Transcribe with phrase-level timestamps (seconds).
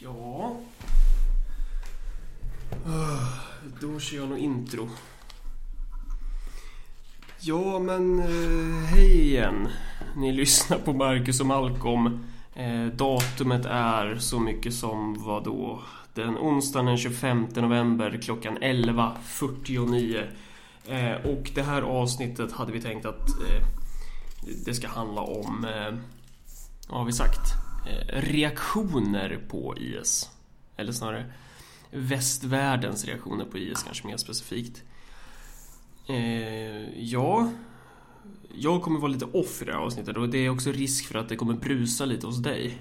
[0.00, 0.56] Ja...
[2.86, 3.28] Ah,
[3.80, 4.88] då kör jag nog intro.
[7.40, 9.68] Ja, men eh, hej igen.
[10.16, 12.24] Ni lyssnar på Marcus och Malcolm.
[12.54, 15.82] Eh, datumet är så mycket som vad då?
[16.14, 20.26] Den onsdagen den 25 november klockan 11.49.
[20.86, 23.28] Eh, och det här avsnittet hade vi tänkt att
[24.64, 25.66] det ska handla om,
[26.88, 27.57] vad har vi sagt?
[27.88, 30.30] Eh, reaktioner på IS.
[30.76, 31.32] Eller snarare
[31.90, 34.82] västvärldens reaktioner på IS kanske mer specifikt.
[36.08, 37.50] Eh, ja,
[38.54, 41.18] jag kommer vara lite off i det här avsnittet och det är också risk för
[41.18, 42.78] att det kommer brusa lite hos dig.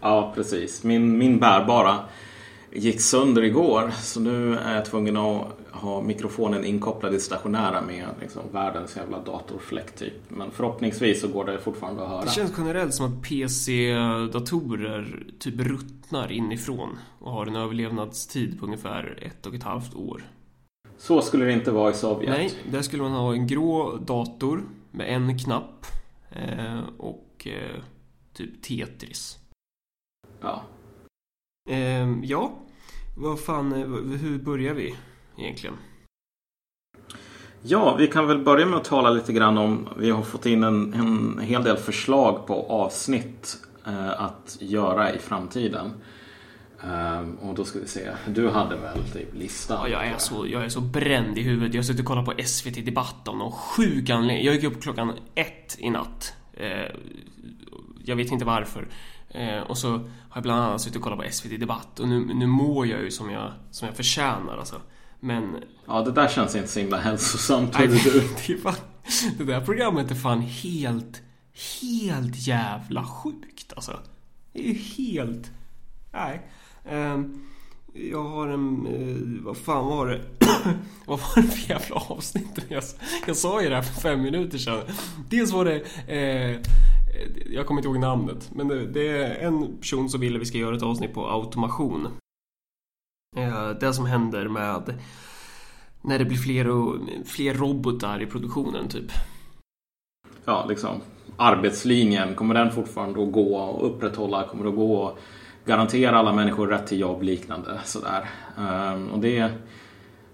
[0.00, 0.84] Ja, precis.
[0.84, 1.98] Min, min bärbara
[2.72, 8.06] gick sönder igår så nu är jag tvungen att ha mikrofonen inkopplad i stationära med
[8.20, 10.12] liksom världens jävla datorfläkt typ.
[10.28, 12.22] Men förhoppningsvis så går det fortfarande att höra.
[12.22, 19.18] Det känns generellt som att PC-datorer typ ruttnar inifrån och har en överlevnadstid på ungefär
[19.22, 20.22] ett och ett halvt år.
[20.98, 22.30] Så skulle det inte vara i Sovjet.
[22.30, 25.86] Nej, där skulle man ha en grå dator med en knapp
[26.30, 27.82] eh, och eh,
[28.32, 29.38] typ Tetris.
[30.40, 30.62] Ja.
[31.70, 32.52] Eh, ja,
[33.16, 34.96] vad fan, eh, hur börjar vi
[35.38, 35.76] egentligen?
[37.62, 40.64] ja, vi kan väl börja med att tala lite grann om Vi har fått in
[40.64, 45.92] en, en hel del förslag på avsnitt eh, att göra i framtiden.
[46.84, 48.10] Ehm, och då ska vi se.
[48.28, 49.78] Du hade väl typ listan?
[49.82, 51.74] Ja, jag är så, jag är så bränd i huvudet.
[51.74, 54.46] Jag har suttit och kollat på SVT Debatt om någon sjuk anledning.
[54.46, 56.34] Jag gick upp klockan ett i natt.
[56.52, 56.96] Eh,
[58.04, 58.88] jag vet inte varför.
[59.30, 62.34] Eh, och så har jag bland annat suttit och kollat på SVT Debatt och nu,
[62.34, 64.76] nu mår jag ju som jag, som jag förtjänar alltså.
[65.20, 65.56] Men...
[65.86, 67.78] Ja, det där känns inte så himla hälsosamt.
[67.78, 67.94] Nej, det,
[68.52, 68.74] är fan,
[69.38, 71.22] det där programmet är fan helt,
[71.82, 73.98] helt jävla sjukt alltså.
[74.52, 75.50] Det är helt...
[76.12, 76.50] Nej.
[76.84, 77.46] Ehm,
[77.94, 78.86] jag har en...
[78.86, 80.20] eh, vad fan var det?
[81.06, 82.58] vad var det för jävla avsnitt?
[82.68, 82.82] Jag,
[83.26, 84.80] jag sa ju det här för fem minuter sedan.
[85.30, 85.82] Dels var det...
[87.50, 88.50] Jag kommer inte ihåg namnet.
[88.54, 91.30] Men det, det är en person som vill att vi ska göra ett avsnitt på
[91.30, 92.08] automation.
[93.36, 94.94] Eh, det som händer med
[96.02, 99.12] när det blir fler och fler robotar i produktionen typ.
[100.44, 101.00] ja, liksom
[101.36, 104.48] arbetslinjen, kommer den fortfarande att gå och upprätthålla?
[104.48, 105.18] Kommer det att gå och
[105.64, 108.30] garantera alla människor rätt till jobb liknande sådär.
[108.58, 109.52] Ehm, och det,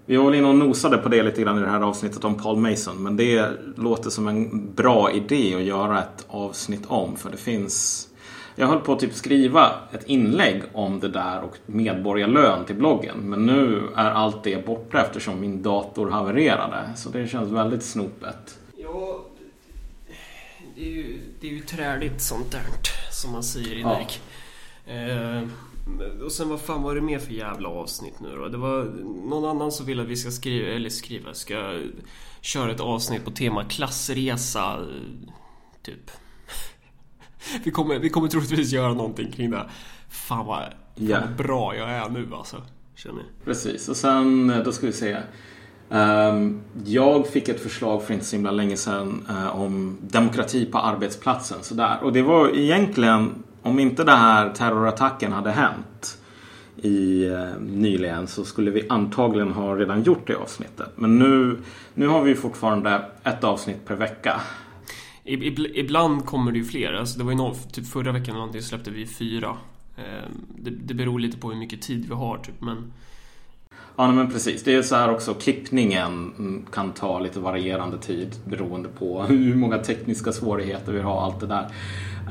[0.07, 2.35] vi var väl inne och nosade på det lite grann i det här avsnittet om
[2.35, 3.03] Paul Mason.
[3.03, 7.15] Men det låter som en bra idé att göra ett avsnitt om.
[7.15, 8.07] För det finns
[8.59, 13.17] jag höll på att typ skriva ett inlägg om det där och medborgarlön till bloggen.
[13.17, 16.89] Men nu är allt det borta eftersom min dator havererade.
[16.95, 18.59] Så det känns väldigt snopet.
[18.77, 19.25] Ja,
[20.75, 22.61] det är ju, det är ju träligt sånt där
[23.11, 23.99] som man säger i Ja.
[23.99, 24.19] Nike.
[24.85, 25.41] Eh,
[26.25, 28.47] och sen vad fan var det mer för jävla avsnitt nu då?
[28.47, 28.83] Det var
[29.29, 31.79] någon annan som vill att vi ska skriva, eller skriva, ska
[32.41, 34.79] köra ett avsnitt på tema klassresa,
[35.83, 36.11] typ.
[37.63, 39.65] Vi kommer, vi kommer troligtvis göra någonting kring det.
[40.09, 41.19] Fan vad, fan Ja.
[41.19, 42.61] vad bra jag är nu alltså.
[42.95, 43.45] Känner jag.
[43.45, 45.17] Precis, och sen eh, då ska vi se.
[45.89, 50.77] Ehm, jag fick ett förslag för inte så himla länge sedan eh, om demokrati på
[50.77, 51.63] arbetsplatsen.
[51.63, 51.97] Sådär.
[52.03, 56.17] Och det var egentligen, om inte den här terrorattacken hade hänt
[56.81, 60.89] i, eh, nyligen så skulle vi antagligen ha redan gjort det avsnittet.
[60.95, 61.57] Men nu,
[61.93, 64.41] nu har vi fortfarande ett avsnitt per vecka.
[65.25, 66.93] Ib- ib- Ibland kommer det ju fler.
[66.93, 69.57] Alltså det var ju någon, typ förra veckan eller någonting släppte vi fyra.
[69.97, 72.93] Eh, Det, det beror lite på hur mycket tid vi har typ, men...
[73.99, 74.63] Ja, men precis.
[74.63, 79.77] Det är så här också, klippningen kan ta lite varierande tid beroende på hur många
[79.77, 81.67] tekniska svårigheter vi har, allt det där.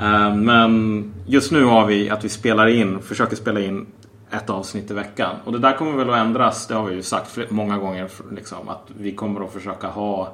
[0.01, 3.87] Eh, men just nu har vi att vi spelar in, försöker spela in
[4.31, 5.37] ett avsnitt i veckan.
[5.45, 8.69] Och det där kommer väl att ändras, det har vi ju sagt många gånger, liksom,
[8.69, 10.33] att vi kommer att försöka ha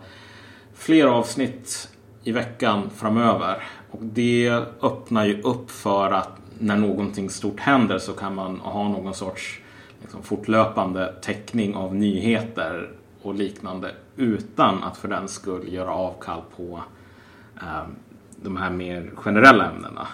[0.74, 1.88] fler avsnitt
[2.24, 3.62] i veckan framöver.
[3.90, 8.88] Och det öppnar ju upp för att när någonting stort händer så kan man ha
[8.88, 9.60] någon sorts
[10.02, 12.90] liksom, fortlöpande täckning av nyheter
[13.22, 16.82] och liknande utan att för den skull göra avkall på
[17.56, 17.86] eh,
[18.42, 20.06] de här mer generella ämnena.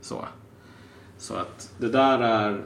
[0.00, 0.24] Så,
[1.18, 2.64] så att det där är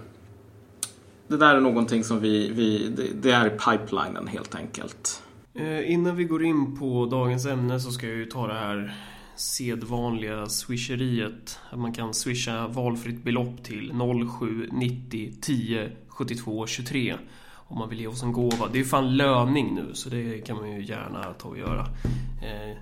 [1.28, 5.22] det där är någonting som vi, vi det, det är i pipelinen helt enkelt.
[5.54, 8.94] Eh, Innan vi går in på dagens ämne så ska jag ju ta det här
[9.36, 11.58] sedvanliga swisheriet.
[11.70, 13.92] Att man kan swisha valfritt belopp till
[14.30, 17.14] 0790 10 72 23
[17.54, 18.68] om man vill ge oss en gåva.
[18.72, 21.86] Det är ju fan löning nu så det kan man ju gärna ta och göra.
[22.42, 22.76] Eh,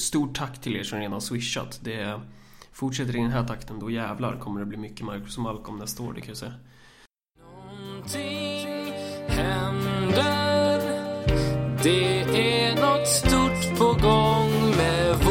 [0.00, 1.80] Stort tack till er som redan swishat.
[1.82, 2.20] Det
[2.72, 6.02] fortsätter i den här takten då jävlar kommer det bli mycket Marcus och Malcolm nästa
[6.02, 6.54] år, det kan jag säga.
[7.38, 8.94] Någonting
[9.28, 10.80] händer
[11.82, 15.29] Det är något stort på gång med vår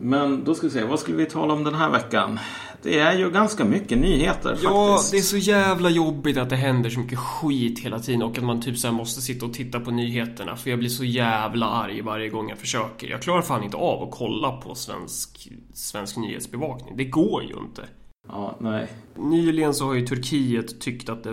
[0.00, 2.38] Men då ska vi se, vad skulle vi tala om den här veckan?
[2.82, 5.10] Det är ju ganska mycket nyheter Ja, faktiskt.
[5.12, 8.44] det är så jävla jobbigt att det händer så mycket skit hela tiden och att
[8.44, 12.00] man typ så måste sitta och titta på nyheterna för jag blir så jävla arg
[12.02, 13.08] varje gång jag försöker.
[13.08, 16.96] Jag klarar fan inte av att kolla på svensk, svensk nyhetsbevakning.
[16.96, 17.82] Det går ju inte.
[18.28, 18.88] Ja, nej.
[19.16, 21.30] Nyligen så har ju Turkiet tyckt att det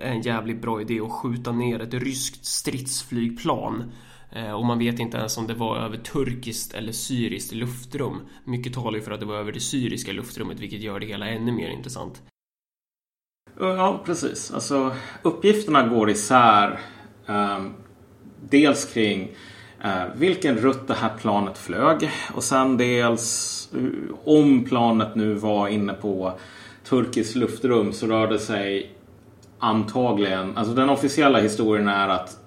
[0.00, 3.92] är en jävligt bra idé att skjuta ner ett ryskt stridsflygplan.
[4.32, 8.20] Eh, och man vet inte ens om det var över turkiskt eller syriskt luftrum.
[8.44, 11.28] Mycket talar ju för att det var över det syriska luftrummet vilket gör det hela
[11.28, 12.22] ännu mer intressant.
[13.60, 14.50] Ja, precis.
[14.50, 14.92] Alltså,
[15.22, 16.80] uppgifterna går isär.
[17.26, 17.74] ehm,
[18.40, 19.30] dels kring
[19.84, 25.68] eh, vilken rutt det här planet flög och sen dels eh, om planet nu var
[25.68, 26.38] inne på
[26.84, 28.92] turkiskt luftrum så rörde sig
[29.58, 32.40] antagligen, alltså den officiella historien är att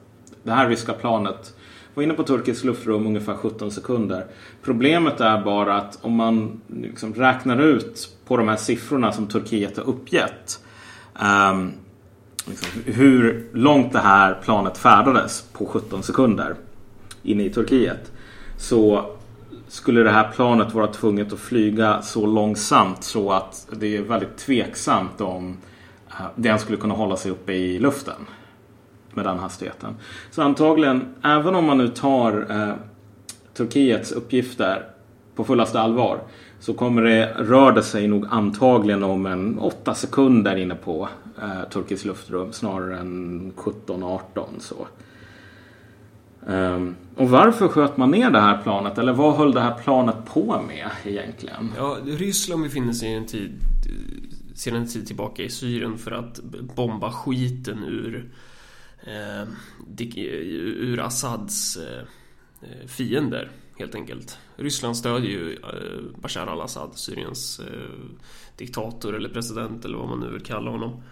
[0.43, 1.55] det här ryska planet
[1.93, 4.25] var inne på turkiskt luftrum ungefär 17 sekunder.
[4.63, 9.77] Problemet är bara att om man liksom räknar ut på de här siffrorna som Turkiet
[9.77, 10.59] har uppgett
[11.51, 11.71] um,
[12.45, 16.55] liksom, hur långt det här planet färdades på 17 sekunder
[17.23, 18.11] inne i Turkiet
[18.57, 19.05] så
[19.67, 24.37] skulle det här planet vara tvunget att flyga så långsamt så att det är väldigt
[24.37, 25.57] tveksamt om
[26.09, 28.25] eh, den skulle kunna hålla sig uppe i luften
[29.15, 29.95] med den hastigheten.
[30.31, 32.73] Så antagligen, även om man nu tar eh,
[33.53, 34.85] Turkiets uppgifter
[35.35, 36.19] på fullaste allvar
[36.59, 41.09] så kommer det, rör det sig nog antagligen om en 8 sekunder inne på
[41.41, 44.19] eh, turkiskt luftrum snarare än 17-18
[44.59, 44.87] så.
[46.45, 48.97] Um, och varför sköt man ner det här planet?
[48.97, 51.71] Eller vad höll det här planet på med egentligen?
[51.77, 53.51] Ja, Ryssland befinner sig en tid,
[53.85, 56.39] eh, sedan en tid tillbaka i Syrien för att
[56.75, 58.29] bomba skiten ur,
[59.07, 59.47] eh,
[59.87, 62.03] dik- ur Assads eh,
[62.87, 64.37] fiender, helt enkelt.
[64.55, 68.09] Ryssland stödjer ju eh, Bashar al-Assad, Syriens eh,
[68.57, 71.03] diktator eller president eller vad man nu vill kalla honom.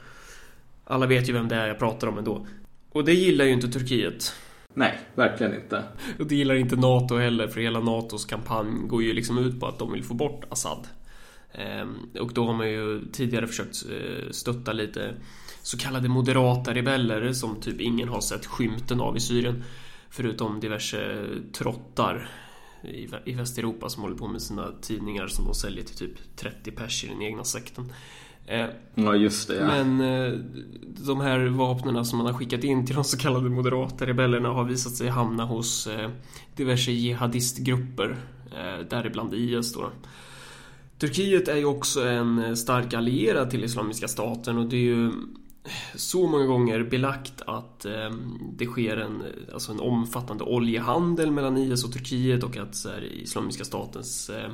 [0.83, 2.47] Alla vet ju vem det är jag pratar om ändå.
[2.91, 4.33] Och det gillar ju inte Turkiet.
[4.73, 5.83] Nej, verkligen inte.
[6.19, 9.67] Och det gillar inte NATO heller för hela NATOs kampanj går ju liksom ut på
[9.67, 10.87] att de vill få bort Assad.
[11.51, 15.13] Ehm, Och då har man ju tidigare försökt eh, stötta lite
[15.61, 19.63] så kallade moderata rebeller som typ ingen har sett skymten av i Syrien.
[20.09, 22.29] Förutom diverse trottar
[22.83, 26.35] i Vä- i Västeuropa som håller på med sina tidningar som de säljer till typ
[26.35, 27.91] 30 pers i den egna sekten.
[28.45, 28.65] Eh,
[28.95, 29.55] Ja, just det.
[29.55, 29.67] Ja.
[29.83, 30.39] men eh,
[31.05, 34.63] de här vapnen som man har skickat in till de så kallade moderata rebellerna har
[34.63, 36.09] visat sig hamna hos eh,
[36.55, 38.17] diverse jihadistgrupper,
[38.89, 39.89] däribland IS då.
[40.99, 45.11] Turkiet är ju också en stark allierad till Islamiska staten och det är ju
[45.95, 48.11] så många gånger belagt att eh,
[48.53, 49.23] det sker en,
[49.53, 54.51] alltså en omfattande oljehandel mellan IS och Turkiet och att så här, Islamiska statens eh,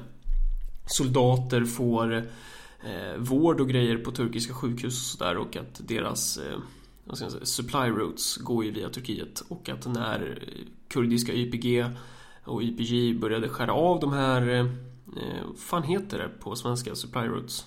[0.86, 6.62] soldater får eh, vård och grejer på turkiska sjukhus och sådär och att deras ehm,
[7.06, 10.44] vad ska jag säga, supply routes går ju via Turkiet och att när
[10.88, 11.86] kurdiska YPG
[12.44, 16.96] och YPG började skära av de här eh, eh, vad fan heter det på svenska
[16.96, 17.66] supply routes?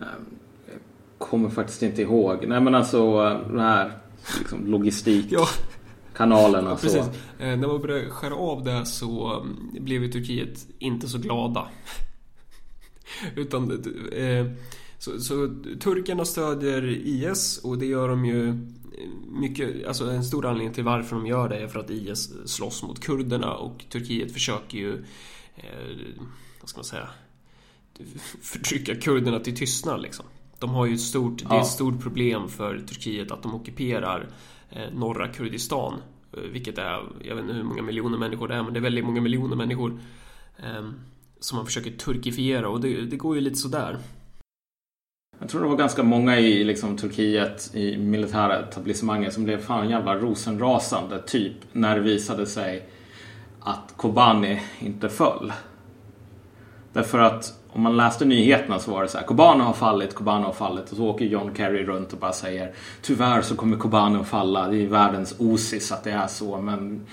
[0.00, 0.38] Ehm,
[1.18, 2.44] Kommer faktiskt inte ihåg.
[2.48, 3.98] Nej men alltså den här
[4.38, 6.70] liksom, logistikkanalerna.
[6.70, 6.82] Ja, så.
[6.82, 7.04] precis.
[7.38, 11.68] Eh, när man började skära av det så mm, blev ju Turkiet inte så glada.
[13.36, 13.70] Utan
[14.12, 14.46] eh,
[14.98, 18.58] så, så turkarna stödjer IS och det gör de ju
[19.28, 22.82] mycket, alltså en stor anledning till varför de gör det är för att IS slåss
[22.82, 25.04] mot kurderna och Turkiet försöker ju,
[25.56, 25.96] eh,
[26.60, 27.08] vad ska man säga,
[28.42, 30.26] förtrycka kurderna till tystnad liksom.
[30.58, 31.60] De har ju ett stort, det är Ja.
[31.60, 34.26] ett stort problem för Turkiet att de ockuperar
[34.70, 35.94] eh, norra Kurdistan.
[36.32, 38.82] eh, Vilket är, jag vet inte hur många miljoner människor det är, men det är
[38.82, 40.00] väldigt många miljoner människor.
[40.58, 40.88] Eh,
[41.40, 43.98] som man försöker turkifiera och det, det går ju lite sådär.
[45.40, 49.90] Jag tror det var ganska många i liksom, Turkiet i militära etablissemanget som blev fan
[49.90, 52.88] jävla rosenrasande typ när det visade sig
[53.60, 55.52] att Kobani inte föll.
[56.92, 60.44] Därför att om man läste nyheterna så var det så här Kobano har fallit, Kobano
[60.44, 64.20] har fallit och så åker John Kerry runt och bara säger Tyvärr så kommer Kobano
[64.20, 67.06] att falla, det är världens osis att det är så men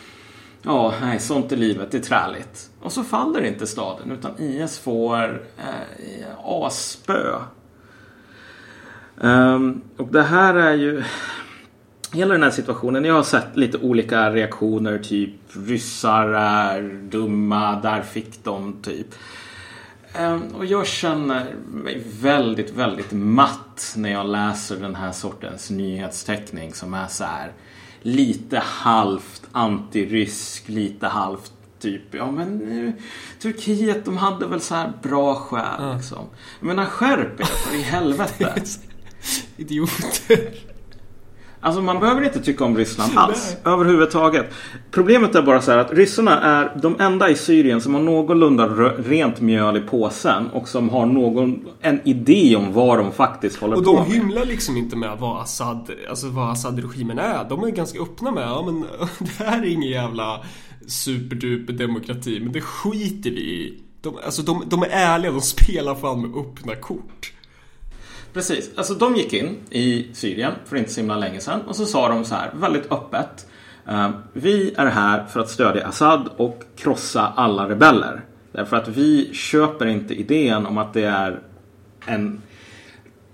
[0.62, 2.70] Ja, nej, sånt är livet, det är träligt.
[2.82, 7.36] Och så faller inte staden utan IS får eh, asspö.
[9.18, 11.04] Um, ehm, och det här är ju...
[12.14, 13.06] hela den här situationen.
[13.06, 14.98] Jag har sett lite olika reaktioner.
[14.98, 19.08] Typ ryssar är dumma, där fick de typ.
[20.20, 26.74] Ehm, Och jag känner mig väldigt, väldigt matt när jag läser den här sortens nyhetsteckning
[26.74, 27.54] som är så här
[28.02, 32.94] lite halvt antirysk, lite halvt typ, ja men eh,
[33.42, 36.26] Turkiet de hade väl så här bra skäl liksom.
[36.60, 38.54] Jag menar skärp er för i helvete.
[39.58, 40.54] Idioter.
[41.66, 43.58] Alltså man behöver inte tycka om Ryssland alls.
[43.66, 44.54] Överhuvudtaget.
[44.92, 48.68] Problemet är bara så här att ryssarna är de enda i Syrien som har någorlunda
[48.98, 53.78] rent mjöl i påsen och som har någon, en idé om vad de faktiskt håller
[53.78, 54.12] Och på de med.
[54.12, 57.50] hymlar liksom inte med vad Assad, alltså vad Assad-regimen är.
[57.50, 58.82] De är ganska öppna med, ja men
[59.20, 60.42] det här är ingen jävla
[60.88, 63.82] superduper demokrati, men det skiter vi i.
[64.02, 67.32] De, alltså de, de är ärliga, de spelar fan med öppna kort.
[68.36, 68.72] Precis.
[68.76, 72.10] Alltså de gick in i Syrien för inte så himla länge sedan och så sa
[72.10, 73.48] de så här väldigt öppet.
[73.88, 78.22] Eh, vi är här för att stödja Assad och krossa alla rebeller.
[78.52, 81.40] Därför att vi köper inte idén om att det är
[82.06, 82.42] en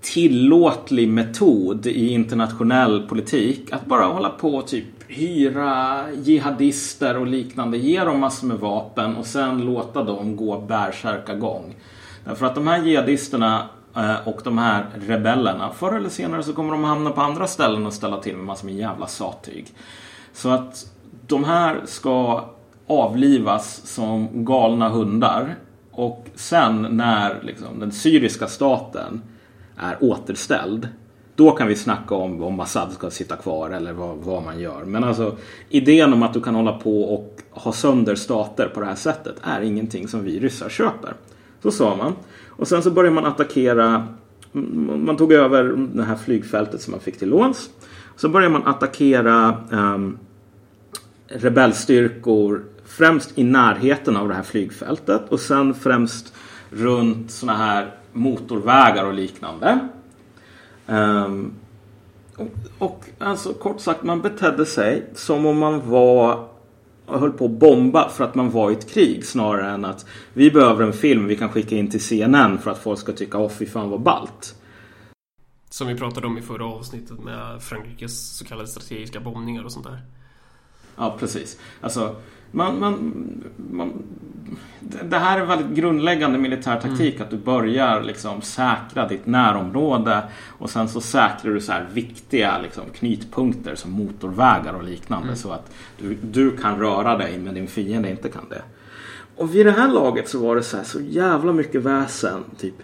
[0.00, 7.78] tillåtlig metod i internationell politik att bara hålla på och typ hyra jihadister och liknande,
[7.78, 11.74] ge dem massor med vapen och sen låta dem gå bärsärkagång.
[12.24, 16.72] Därför att de här jihadisterna Eh, och de här rebellerna, förr eller senare så kommer
[16.72, 19.66] de hamna på andra ställen och ställa till med massor med jävla sattyg.
[20.32, 20.86] Så att
[21.26, 22.44] de här ska
[22.86, 25.56] avlivas som galna hundar
[25.90, 29.22] och sen när liksom, den syriska staten
[29.76, 30.88] är återställd
[31.34, 34.84] då kan vi snacka om om Assad ska sitta kvar eller vad, vad man gör.
[34.84, 35.36] Men alltså
[35.68, 39.36] idén om att du kan hålla på och ha sönder stater på det här sättet
[39.42, 41.14] är ingenting som vi ryssar köper.
[41.62, 42.12] Så sa man.
[42.62, 44.08] Och sen så började man attackera
[44.52, 45.64] man tog över
[45.94, 47.70] det här flygfältet som man fick till låns.
[48.16, 50.18] Så började man attackera um,
[51.26, 56.34] rebellstyrkor främst i närheten av det här flygfältet och sen främst
[56.70, 59.88] runt sådana här motorvägar och liknande.
[60.86, 61.52] Um,
[62.36, 66.48] och, och alltså kort sagt, man betedde sig som om man var
[67.18, 70.50] höll på att bomba för att man var i ett krig snarare än att vi
[70.50, 73.50] behöver en film vi kan skicka in till CNN för att folk ska tycka åh
[73.50, 74.54] fy fan vad ballt.
[75.70, 79.86] Som vi pratade om i förra avsnittet med Frankrikes så kallade strategiska bombningar och sånt
[79.86, 80.02] där.
[80.96, 81.58] Ja, precis.
[81.80, 82.16] Alltså,
[82.52, 83.14] man, man,
[83.70, 83.92] man,
[85.02, 87.20] det här är väldigt grundläggande militär taktik.
[87.20, 90.22] Att du börjar liksom säkra ditt närområde
[90.58, 95.36] och sen så säkrar du så här viktiga liksom, knytpunkter som motorvägar och liknande.
[95.36, 98.62] Så att du, du kan röra dig men din fiende inte kan det.
[99.36, 102.44] Och vid det här laget så var det så här så jävla mycket väsen.
[102.58, 102.74] Typ,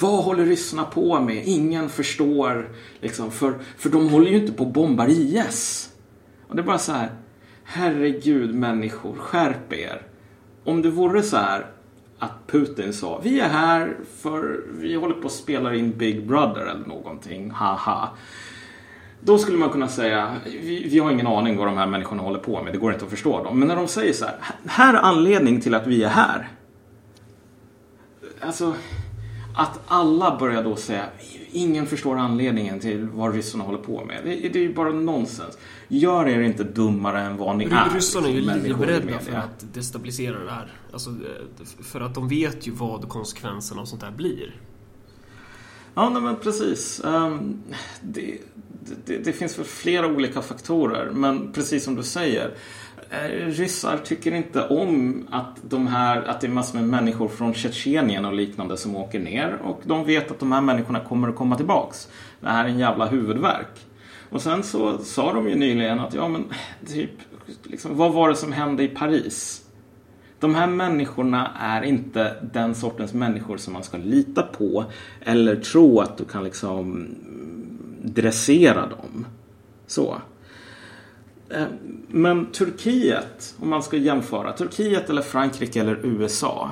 [0.00, 1.42] vad håller ryssarna på med?
[1.46, 2.68] Ingen förstår.
[3.00, 5.90] Liksom, för, för de håller ju inte på och bombar IS.
[6.48, 7.10] Och det är bara så här.
[7.68, 10.02] Herregud människor, skärp er.
[10.64, 11.66] Om det vore så här
[12.18, 16.60] att Putin sa vi är här för vi håller på att spela in Big Brother
[16.60, 18.08] eller någonting, haha.
[19.20, 22.38] Då skulle man kunna säga vi, vi har ingen aning vad de här människorna håller
[22.38, 23.58] på med, det går inte att förstå dem.
[23.58, 26.48] Men när de säger så här, här är anledningen till att vi är här.
[28.40, 28.74] Alltså,
[29.56, 31.04] att alla börjar då säga
[31.52, 34.20] ingen förstår anledningen till vad ryssarna håller på med.
[34.24, 35.58] Det, det är ju bara nonsens.
[35.88, 37.94] Gör er inte dummare än vad ni är.
[37.94, 40.72] Ryssarna är ju liksom, livrädda för att destabilisera det här.
[40.92, 41.14] Alltså,
[41.82, 44.60] för att de vet ju vad konsekvenserna av sånt här blir.
[45.94, 47.00] Ja, nej, men precis.
[47.04, 47.62] Ehm,
[48.00, 48.38] det,
[49.04, 52.54] det, det finns väl flera olika faktorer, men precis som du säger.
[53.10, 57.54] Eh, ryssar tycker inte om att, de här, att det är massor med människor från
[57.54, 61.36] Tjetjenien och liknande som åker ner och de vet att de här människorna kommer att
[61.36, 62.08] komma tillbaks.
[62.40, 63.86] Det här är en jävla huvudvärk.
[64.30, 66.44] Och sen så sa de ju nyligen att ja men
[66.86, 67.10] typ,
[67.62, 69.62] liksom, vad var det som hände i Paris?
[70.40, 74.84] De här människorna är inte den sortens människor som man ska lita på
[75.20, 77.08] eller tro att du kan liksom
[78.02, 79.26] dressera dem.
[79.86, 80.16] Så.
[81.48, 81.66] Eh,
[82.08, 86.70] men Turkiet, om man ska jämföra, Turkiet eller Frankrike eller USA.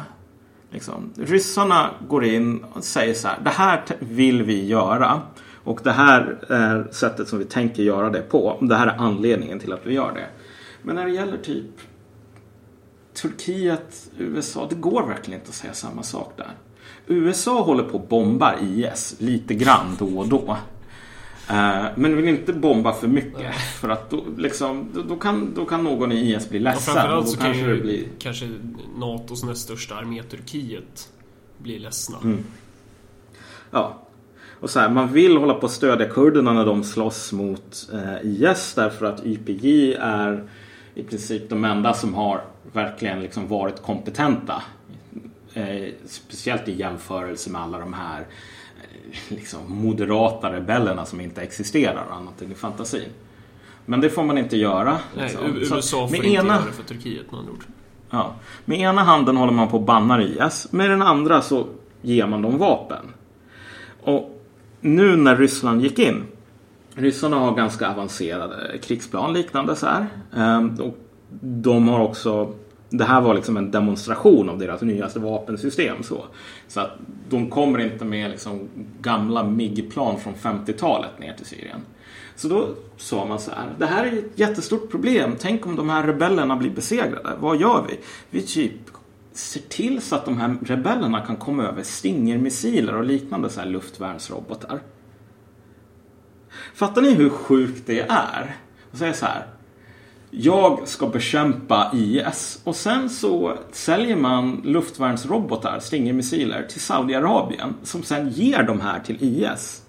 [0.70, 5.22] Liksom, ryssarna går in och säger så här, det här vill vi göra.
[5.64, 8.58] Och det här är sättet som vi tänker göra det på.
[8.60, 10.26] Det här är anledningen till att vi gör det.
[10.82, 11.70] Men när det gäller typ
[13.14, 16.50] Turkiet, USA, det går verkligen inte att säga samma sak där.
[17.06, 20.56] USA håller på att bomba IS lite grann då och då.
[21.50, 23.54] Eh, Men vill inte bomba för mycket.
[23.54, 26.94] För att då, liksom, då, då, kan, då kan någon i IS bli ledsen.
[26.94, 28.04] och framförallt så kan kanske ju det blir...
[28.18, 28.48] kanske
[28.98, 31.08] NATOs näst största armé, Turkiet,
[31.58, 32.18] bli ledsna.
[32.24, 32.44] Mm.
[33.70, 34.00] Ja.
[34.60, 38.30] Och så här, man vill hålla på att stödja kurderna när de slåss mot eh,
[38.30, 40.48] IS därför att YPG är
[40.94, 44.62] i princip de enda som har verkligen liksom varit kompetenta.
[45.54, 48.26] Eh, speciellt i jämförelse med alla de här
[49.28, 53.08] liksom moderata rebellerna som inte existerar annat än i fantasin.
[53.86, 54.98] Men det får man inte göra.
[55.16, 55.40] Nej, liksom.
[55.40, 57.64] Så USA får med inte ena- göra det för Turkiet med andra ord.
[58.10, 58.34] Ja.
[58.64, 60.66] Med ena handen håller man på och bannar IS.
[60.72, 61.66] Med den andra så
[62.02, 63.04] ger man dem vapen.
[64.02, 64.42] Och
[64.80, 66.22] nu när Ryssland gick in.
[66.94, 70.06] Ryssarna har ganska avancerade krigsplan liknande så här.
[70.36, 70.98] Ehm, och
[71.40, 72.52] de har också
[72.98, 76.02] det här var liksom en demonstration av deras nyaste vapensystem.
[76.02, 76.24] Så,
[76.68, 76.90] så att
[77.28, 78.68] de kommer inte med liksom
[79.00, 81.80] gamla MIG-plan från 50-talet ner till Syrien.
[82.36, 85.36] Så då sa man så här, det här är ett jättestort problem.
[85.38, 87.36] Tänk om de här rebellerna blir besegrade.
[87.40, 87.98] Vad gör vi?
[88.30, 88.72] Vi typ
[89.32, 93.66] ser till så att de här rebellerna kan komma över Stinger-missiler och liknande så här
[93.66, 94.80] luftvärnsrobotar.
[96.74, 98.56] Fattar ni hur sjukt det är?
[98.90, 99.46] Och säga så här.
[100.36, 108.30] Jag ska bekämpa IS och sen så säljer man luftvärnsrobotar, Stinger-missiler, till Saudiarabien som sen
[108.30, 109.82] ger de här till IS.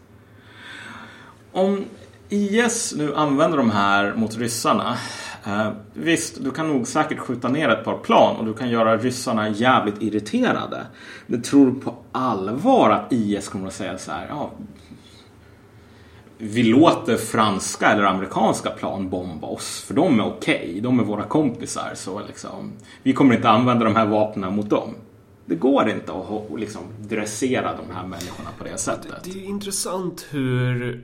[1.52, 1.86] Om
[2.30, 4.98] IS nu använder de här mot ryssarna.
[5.46, 8.98] Eh, visst, du kan nog säkert skjuta ner ett par plan och du kan göra
[8.98, 10.88] ryssarna jävligt irriterade.
[11.28, 14.52] Men tror du på allvar att IS kommer att säga så här, ja,
[16.38, 21.24] vi låter franska eller amerikanska plan bomba oss för de är okej, de är våra
[21.24, 22.74] kompisar så liksom,
[23.04, 24.96] vi kommer inte använda de här vapnen mot dem.
[25.46, 29.24] Det går inte att liksom dressera de här människorna på det sättet.
[29.24, 31.04] Det är ju intressant hur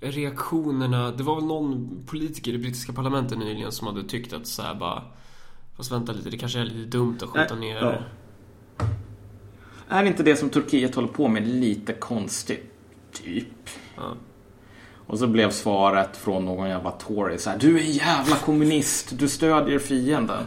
[0.00, 1.10] eh, reaktionerna...
[1.10, 4.74] Det var väl någon politiker i brittiska parlamentet nyligen som hade tyckt att så här
[4.74, 5.02] bara...
[5.76, 7.82] Fast vänta lite, det kanske är lite dumt att skjuta Nej, ner...
[7.82, 7.94] ja.
[9.88, 12.72] Är inte det som Turkiet håller på med lite konstigt?
[13.12, 13.70] Typ.
[13.96, 14.16] Ja.
[15.06, 19.18] Och så blev svaret från någon jävla Tory så här, Du är en jävla kommunist,
[19.18, 20.44] du stödjer fienden.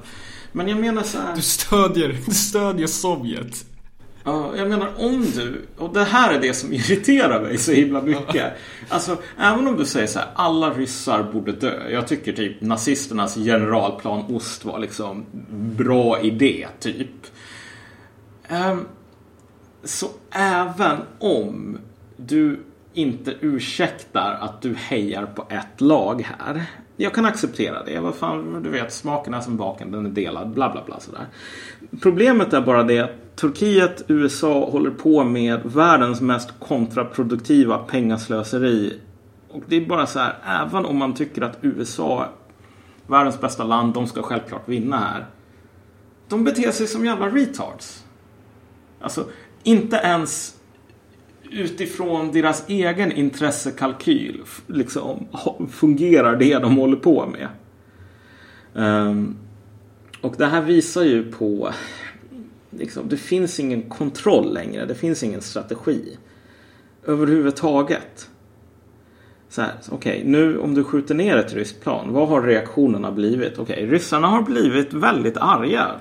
[0.51, 3.65] Men jag menar så här, Du stödjer, du stödjer Sovjet.
[4.23, 8.01] ja, jag menar om du, och det här är det som irriterar mig så himla
[8.01, 8.53] mycket.
[8.89, 11.89] Alltså, även om du säger så här, alla ryssar borde dö.
[11.89, 15.25] Jag tycker typ nazisternas generalplan Ost var liksom
[15.77, 17.09] bra idé, typ.
[18.47, 18.85] Ehm,
[19.83, 21.77] så även om
[22.17, 22.59] du
[22.93, 26.65] inte ursäktar att du hejar på ett lag här.
[26.97, 27.99] Jag kan acceptera det.
[27.99, 31.25] Vad fan, du vet, smaken är som baken, den är delad, bla bla bla sådär.
[32.01, 38.99] Problemet är bara det att Turkiet, USA håller på med världens mest kontraproduktiva pengaslöseri.
[39.49, 42.29] Och det är bara så här, även om man tycker att USA
[43.07, 45.25] världens bästa land, de ska självklart vinna här.
[46.27, 48.03] De beter sig som jävla retards.
[49.01, 49.25] Alltså,
[49.63, 50.55] inte ens
[51.51, 55.27] utifrån deras egen intressekalkyl liksom,
[55.71, 57.47] fungerar det de håller på med.
[58.73, 59.37] Um,
[60.21, 61.73] och det här visar ju på
[62.69, 64.85] liksom, det finns ingen kontroll längre.
[64.85, 66.17] Det finns ingen strategi
[67.05, 68.29] överhuvudtaget.
[69.49, 73.59] Så här, okej, nu om du skjuter ner ett ryskt plan, vad har reaktionerna blivit?
[73.59, 75.91] Okej, ryssarna har blivit väldigt arga.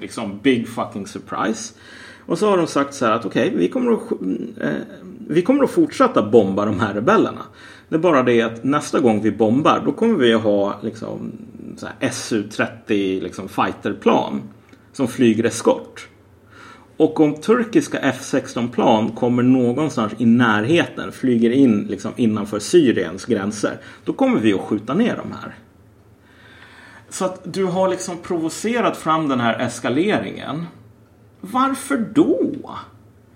[0.00, 1.74] Liksom big fucking surprise.
[2.26, 4.12] Och så har de sagt så här att okej, vi, kommer att,
[4.60, 4.70] eh,
[5.28, 7.42] vi kommer att fortsätta bomba de här rebellerna.
[7.88, 11.32] Det är bara det att nästa gång vi bombar, då kommer vi att ha liksom,
[11.76, 14.42] så här SU-30 liksom, fighterplan
[14.92, 16.08] som flyger eskort.
[16.96, 24.12] Och om turkiska F16-plan kommer någonstans i närheten, flyger in liksom innanför Syriens gränser, då
[24.12, 25.54] kommer vi att skjuta ner de här.
[27.08, 30.66] Så att du har liksom provocerat fram den här eskaleringen.
[31.52, 32.76] Varför då?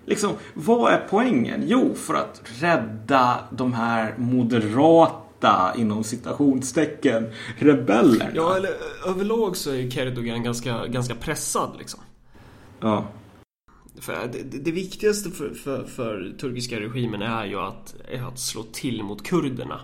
[0.06, 1.62] Liksom, vad är poängen?
[1.66, 7.26] Jo, för att rädda de här moderata, inom citationstecken,
[7.58, 8.30] rebellerna.
[8.34, 8.70] Ja, eller
[9.06, 12.00] överlag så är ju Kerdogan ganska, ganska pressad liksom.
[12.80, 13.04] ja.
[14.00, 18.62] För det, det, viktigaste för, för, för turkiska regimen är ju att, är att slå
[18.62, 19.80] till mot kurderna.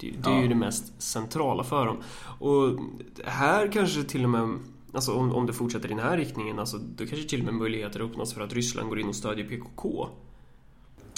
[0.00, 0.42] Det, det är Ja.
[0.42, 1.96] ju det mest centrala för dem.
[2.38, 2.78] Och
[3.24, 4.58] här kanske till och med,
[4.94, 7.54] alltså om, om det fortsätter i den här riktningen, alltså, då kanske till och med
[7.54, 10.08] möjligheter öppnas för att Ryssland går in och stödjer PKK.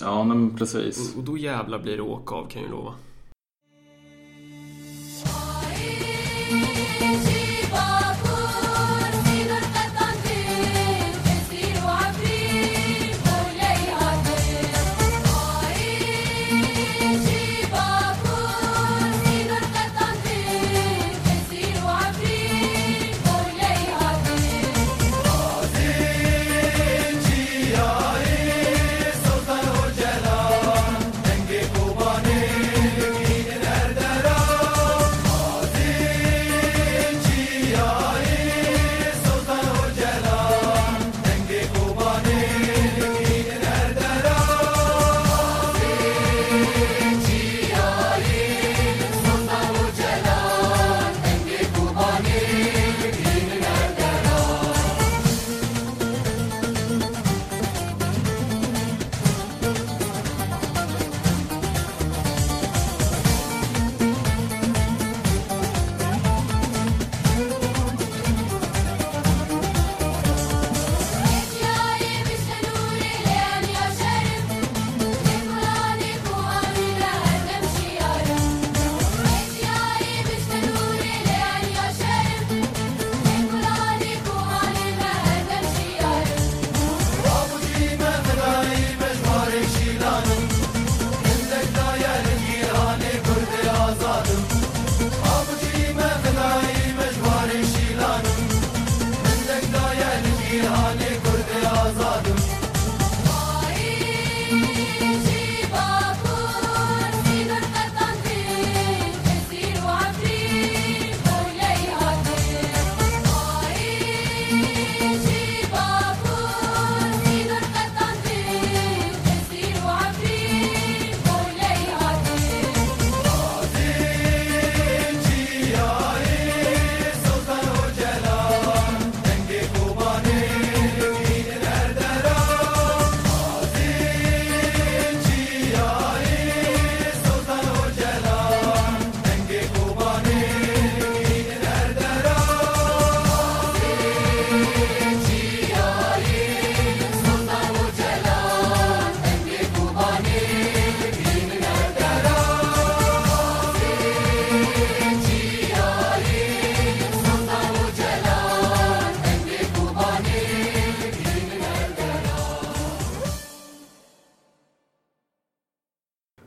[0.01, 1.15] Ja, men precis.
[1.15, 2.95] Och, och då jävla blir det åka av kan jag lova.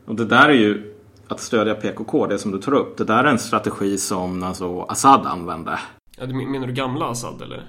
[0.10, 0.96] Och det där är ju
[1.28, 2.98] att stödja PKK, det som du tar upp.
[2.98, 5.80] Det där är en strategi som alltså, Assad använde.
[6.18, 7.64] Ja, menar du gamla Assad eller?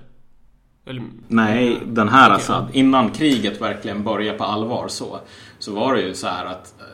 [0.86, 2.68] eller Nej, den här Okej, Assad.
[2.72, 5.20] Innan kriget verkligen började på allvar så,
[5.58, 6.84] så var det ju så här att eh,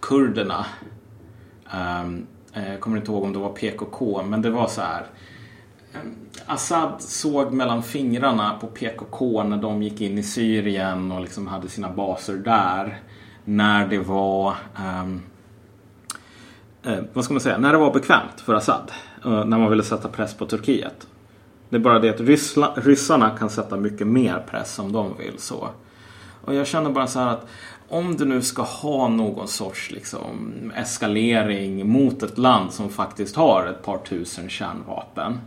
[0.00, 0.66] kurderna
[1.72, 5.06] ehm, eh, Jag kommer inte ihåg om det var PKK, men det var så här.
[5.94, 6.14] ehm,
[6.46, 11.68] Assad såg mellan fingrarna på PKK när de gick in i Syrien och liksom hade
[11.68, 13.00] sina baser där.
[13.44, 15.22] När det var ehm,
[16.82, 18.92] eh, vad ska man säga, när det var bekvämt för Assad.
[19.24, 21.06] eh, när man ville sätta press på Turkiet.
[21.68, 25.38] Det är bara det att ryssla, ryssarna kan sätta mycket mer press om de vill.
[25.38, 25.68] så.
[26.44, 27.46] Och jag känner bara så här att
[27.88, 33.66] om du nu ska ha någon sorts liksom, eskalering mot ett land som faktiskt har
[33.66, 35.38] ett par tusen kärnvapen.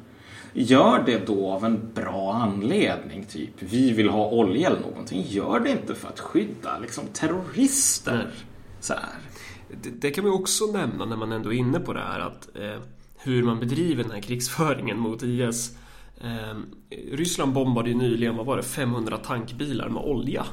[0.58, 5.24] Gör det då av en bra anledning, typ vi vill ha olja eller någonting.
[5.28, 8.32] Gör det inte för att skydda liksom, terrorister.
[8.80, 9.10] Så här.
[9.84, 12.56] Det, det kan ju också nämna när man ändå är inne på det här att
[12.56, 12.82] eh,
[13.18, 15.78] hur man bedriver den här krigsföringen mot IS.
[16.22, 16.58] Eh,
[17.12, 20.46] Ryssland bombade ju nyligen, vad var det, 500 tankbilar med olja.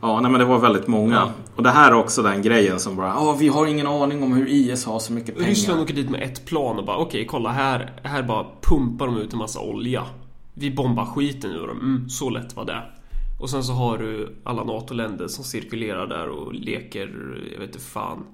[0.00, 1.14] Ja, nej, men det var väldigt många.
[1.14, 1.30] Ja.
[1.56, 4.32] Och det här är också den grejen som bara, ja, vi har ingen aning om
[4.32, 5.48] hur IS har så mycket pengar.
[5.48, 9.16] Ryssland åker dit med ett plan och bara okej, kolla här, här bara pumpar de
[9.16, 10.04] ut en massa olja.
[10.54, 12.82] Vi bombar skiten ur dem, mm, så lätt var det.
[13.40, 17.10] Och sen så har du alla NATO-länder som cirkulerar där och leker,
[17.52, 18.26] jag vet inte fan,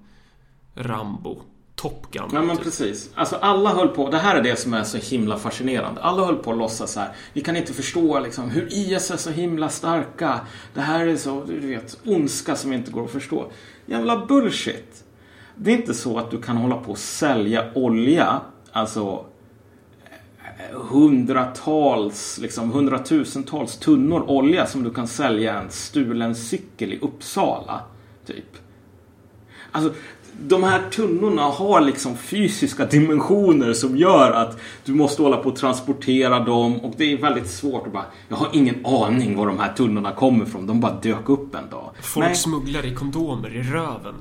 [0.74, 1.42] Rambo,
[1.76, 2.30] Top Gun.
[2.32, 2.64] Ja men typ.
[2.64, 3.10] precis.
[3.14, 6.00] Alltså alla höll på, det här är det som är så himla fascinerande.
[6.00, 7.12] Alla höll på att låtsas så här.
[7.32, 10.40] Vi kan inte förstå liksom hur IS är så himla starka.
[10.74, 13.50] Det här är så, du vet, ondska som inte går att förstå.
[13.86, 15.04] Jävla bullshit.
[15.54, 18.40] Det är inte så att du kan hålla på och sälja olja,
[18.72, 19.26] alltså
[20.44, 27.80] eh, hundratals, liksom hundratusentals tunnor olja som du kan sälja en stulen cykel i Uppsala.
[28.26, 28.56] Typ.
[29.72, 29.94] Alltså,
[30.40, 35.56] de här tunnorna har liksom fysiska dimensioner som gör att du måste hålla på och
[35.56, 39.58] transportera dem och det är väldigt svårt att bara Jag har ingen aning var de
[39.58, 40.66] här tunnorna kommer ifrån.
[40.66, 41.90] De bara dök upp en dag.
[42.00, 42.36] Folk Nej.
[42.36, 44.14] smugglar i kondomer i röven.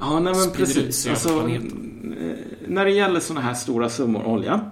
[0.00, 1.06] Ja, nej men precis.
[1.06, 1.60] Alltså, eh,
[2.66, 4.70] när det gäller sådana här stora summor olja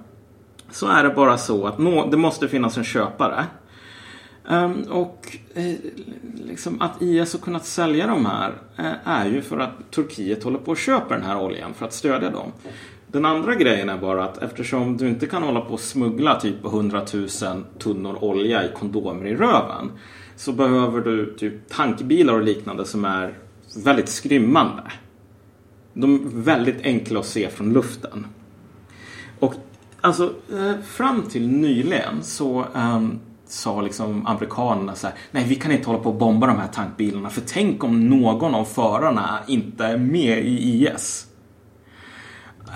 [0.71, 3.45] så är det bara så att nå, det måste finnas en köpare.
[4.51, 5.75] Um, och eh,
[6.35, 10.59] liksom att IS har kunnat sälja de här eh, är ju för att Turkiet håller
[10.59, 12.53] på att köpa den här oljan för att stödja dem.
[13.07, 16.65] Den andra grejen är bara att eftersom du inte kan hålla på och smuggla typ
[16.65, 17.29] 100 000
[17.79, 19.91] tunnor olja i kondomer i röven
[20.37, 23.39] så behöver du typ tankbilar och liknande som är
[23.85, 24.83] väldigt skrymmande.
[25.93, 28.27] De är väldigt enkla att se från luften.
[29.39, 29.55] Och
[30.01, 35.73] alltså eh, fram till nyligen så ehm, sa liksom amerikanerna så här, nej vi kan
[35.73, 39.85] inte hålla på och bomba de här tankbilarna för tänk om någon av förarna inte
[39.85, 41.27] är med i IS.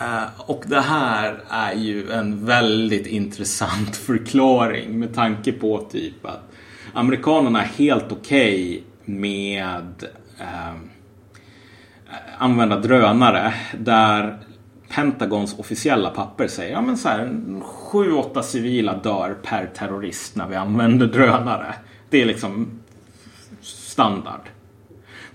[0.00, 6.52] Eh, och det här är ju en väldigt intressant förklaring med tanke på typ att
[6.92, 10.04] amerikanerna är helt okej med
[10.38, 10.74] eh,
[12.38, 14.38] använda drönare där
[14.94, 17.26] Pentagons officiella papper säger ja men så här
[17.92, 21.74] 7-8 civila dör per terrorist när vi använder drönare.
[22.10, 22.70] Det är liksom
[23.60, 24.40] standard.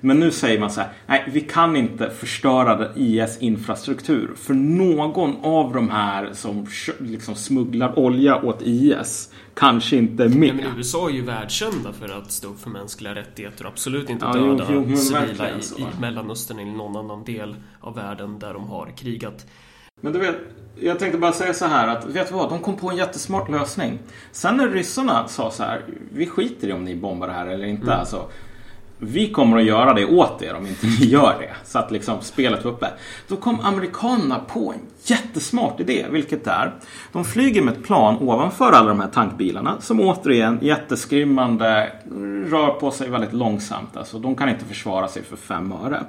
[0.02, 5.36] Men nu säger man så här, nej vi kan inte förstöra IS infrastruktur för någon
[5.46, 6.68] av de här som
[7.00, 10.56] liksom smugglar olja åt IS kanske inte är med.
[10.56, 14.26] men USA är ju världskända för att stå upp för mänskliga rättigheter och absolut inte
[14.26, 15.78] Ja, jo, döda jo, men civila så.
[15.78, 19.46] i, i Mellanöstern eller någon annan del av världen där de har krigat.
[20.02, 20.36] Men du vet,
[20.80, 22.50] jag tänkte bara säga så här att, vet du vad?
[22.50, 24.00] De kom på en jättesmart lösning.
[24.32, 25.82] Sen när ryssarna sa så här,
[26.12, 27.84] vi skiter i om ni bombar det här eller inte.
[27.84, 28.00] Mm.
[28.00, 28.30] Alltså,
[29.00, 31.56] vi kommer att göra det åt er om inte ni gör det.
[31.64, 32.88] Så att liksom spelet var uppe.
[33.28, 36.74] Då kom amerikanerna på en jättesmart idé, vilket är
[37.12, 41.92] de flyger med ett plan ovanför alla de här tankbilarna som återigen jätteskrymmande
[42.46, 43.98] rör på sig väldigt långsamt.
[43.98, 46.04] Alltså, de kan inte försvara sig för fem öre.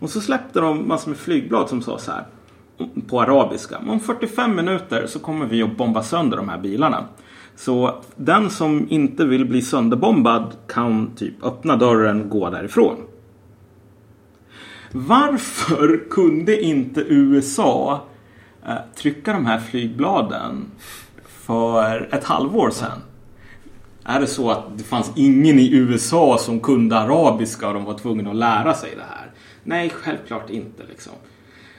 [0.00, 2.24] Och så släppte de massor med flygblad som sa så här
[3.08, 3.78] på arabiska.
[3.88, 7.04] Om 45 minuter så kommer vi att bomba sönder de här bilarna.
[7.60, 12.96] Så den som inte vill bli sönderbombad kan typ öppna dörren och gå därifrån.
[14.92, 18.04] Varför kunde inte USA
[18.66, 20.66] eh, trycka de här flygbladen
[21.24, 22.98] för ett halvår sedan?
[24.04, 27.98] Är det så att det fanns ingen i USA som kunde arabiska och de var
[27.98, 29.30] tvungna att lära sig det här?
[29.62, 31.12] Nej, självklart inte liksom.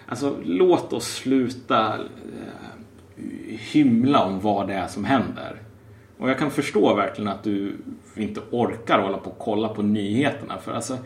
[0.08, 5.61] Alltså låt oss sluta eh, hymla om vad det är som händer.
[6.22, 7.78] Och jag kan förstå verkligen att du
[8.16, 10.58] inte orkar hålla på och kolla på nyheterna.
[10.58, 10.98] För alltså,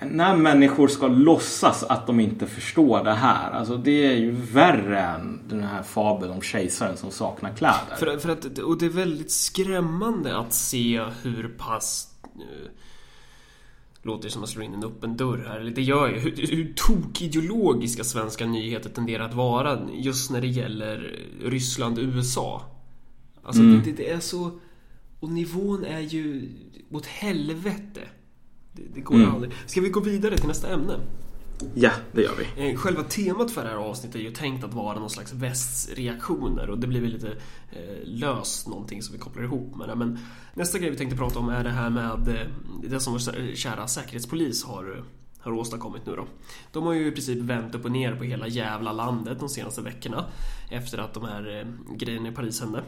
[0.00, 3.50] när människor ska låtsas att de inte förstår det här.
[3.50, 7.96] Alltså det är ju värre än den här fabeln om kejsaren som saknar kläder.
[7.98, 12.08] För, för att, och det är väldigt skrämmande att se hur pass...
[12.36, 12.70] Nu,
[14.02, 15.60] låter som att slå in en öppen dörr här.
[15.60, 16.18] Eller det gör ju.
[16.18, 22.71] Hur, hur tokideologiska svenska nyheter tenderar att vara just när det gäller Ryssland och USA.
[23.42, 23.82] Alltså mm.
[23.84, 24.50] det, det, är så...
[25.20, 26.50] Och nivån är ju
[26.90, 28.00] åt helvete.
[28.72, 29.34] Det, det går mm.
[29.34, 29.52] aldrig.
[29.66, 31.00] Ska vi gå vidare till nästa ämne?
[31.74, 32.70] Ja, det gör vi.
[32.70, 36.70] Eh, själva temat för det här avsnittet är ju tänkt att vara någon slags västreaktioner
[36.70, 37.30] och det blir väl lite
[37.70, 39.94] eh, löst någonting som vi kopplar ihop med det.
[39.94, 40.18] Men
[40.54, 42.46] nästa grej vi tänkte prata om är det här med eh,
[42.82, 45.04] det som vår kära säkerhetspolis har,
[45.38, 46.26] har åstadkommit nu då.
[46.72, 49.82] De har ju i princip vänt upp och ner på hela jävla landet de senaste
[49.82, 50.24] veckorna
[50.70, 52.82] efter att de här grejerna i Paris hände.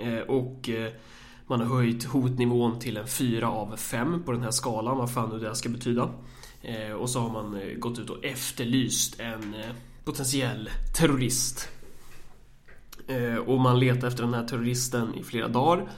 [0.00, 0.92] Eh, och eh,
[1.46, 5.30] man har höjt hotnivån till en 4 av 5 på den här skalan, vad fan
[5.30, 6.10] nu det ska betyda.
[6.62, 9.54] Eh, och så har man gått ut och efterlyst en
[10.04, 11.68] potentiell terrorist.
[13.46, 15.88] Och man letar efter den här terroristen i flera dagar.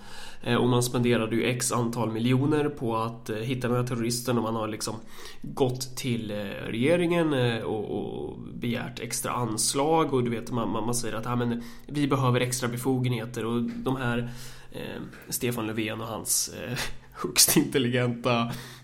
[0.42, 4.36] Eh, och man spenderade ju x antal miljoner på att eh, hitta den här terroristen
[4.36, 4.94] och man har liksom
[5.42, 10.14] gått till eh, regeringen och, begärt extra anslag.
[10.14, 13.44] Och du vet man, man säger att ah, men, vi behöver extra befogenheter.
[13.44, 14.30] Och de här
[14.72, 16.78] eh, Stefan Löfven och hans eh,
[17.12, 18.40] högst intelligenta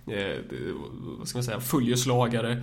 [0.06, 0.36] eh,
[1.18, 2.62] vad ska man säga, följeslagare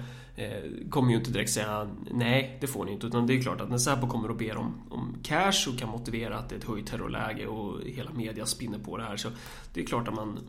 [0.89, 3.07] kommer ju inte direkt säga nej, det får ni inte.
[3.07, 5.89] Utan det är klart att när Säpo kommer och ber om, om cash och kan
[5.89, 9.29] motivera att det är ett höjt terrorläge och hela media spinner på det här så
[9.73, 10.39] det är klart att man,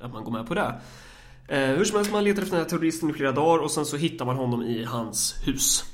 [0.00, 0.74] att man går med på det.
[1.48, 3.86] Eh, hur som helst, man letar efter den här terroristen i flera dagar och sen
[3.86, 5.84] så hittar man honom i hans hus.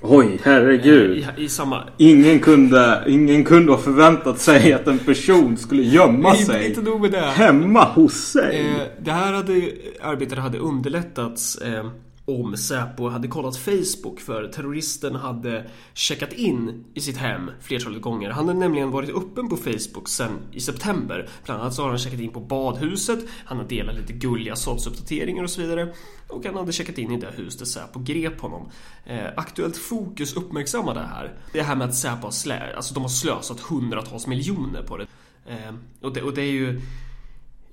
[0.00, 1.18] Oj, herregud.
[1.18, 1.84] I, i samma...
[1.96, 7.00] ingen, kunde, ingen kunde ha förväntat sig att en person skulle gömma sig inte nog
[7.00, 7.20] med det.
[7.20, 8.60] hemma hos sig.
[8.60, 11.90] Eh, det här hade, arbetet hade underlättats eh,
[12.24, 18.30] om Säpo hade kollat Facebook för terroristen hade checkat in i sitt hem flertalet gånger.
[18.30, 21.28] Han hade nämligen varit öppen på Facebook sen i september.
[21.44, 25.44] Bland annat så har han checkat in på badhuset, han har delat lite gulliga sådsuppdateringar
[25.44, 25.94] och så vidare.
[26.28, 28.70] Och han hade checkat in i det hus där Säpo grep honom.
[29.04, 31.34] Eh, Aktuellt Fokus uppmärksammade det här.
[31.52, 35.06] Det här med att Säpo har, slä, alltså de har slösat hundratals miljoner på det.
[35.46, 36.80] Eh, och, det och det är ju...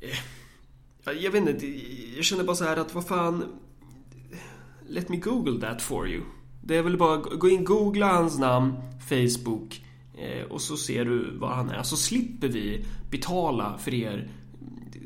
[0.01, 1.67] Eh, jag vet inte,
[2.15, 3.59] jag känner bara så här att vad fan
[4.89, 6.23] Let me google that for you.
[6.61, 8.73] Det är väl bara gå in, googla hans namn,
[9.09, 9.85] Facebook
[10.17, 11.83] eh, och så ser du var han är.
[11.83, 14.31] Så slipper vi betala för er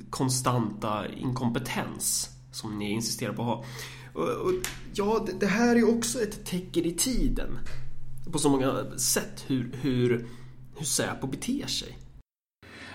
[0.10, 3.66] konstanta inkompetens som ni insisterar på att ha.
[4.14, 4.54] Och, och,
[4.94, 7.60] ja, det, det, här är också ett tecken i tiden.
[8.32, 10.28] På så många sätt hur, hur,
[10.76, 11.98] hur Säpo beter sig.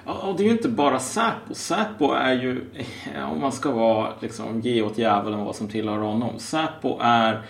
[0.08, 1.54] Ja, det är ju inte bara Säpo.
[1.54, 2.64] Säpo är ju,
[3.32, 6.38] om man ska vara, liksom, ge åt djävulen vad som tillhör honom.
[6.38, 7.42] Säpo är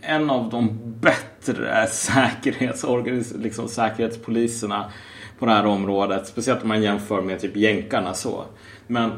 [0.00, 4.92] en av de bättre säkerhetsorganis liksom, säkerhetspoliserna
[5.38, 6.26] på det här området.
[6.26, 8.44] Speciellt om man jämför med typ jänkarna så.
[8.86, 9.10] Men,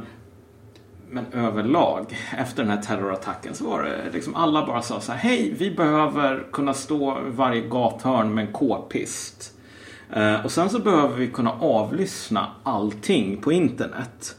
[1.11, 5.19] men överlag, efter den här terrorattacken så var det liksom alla bara sa så här.
[5.19, 9.60] Hej, vi behöver kunna stå varje gathörn med en k-pist.
[10.13, 14.37] Eh, och sen så behöver vi kunna avlyssna allting på internet.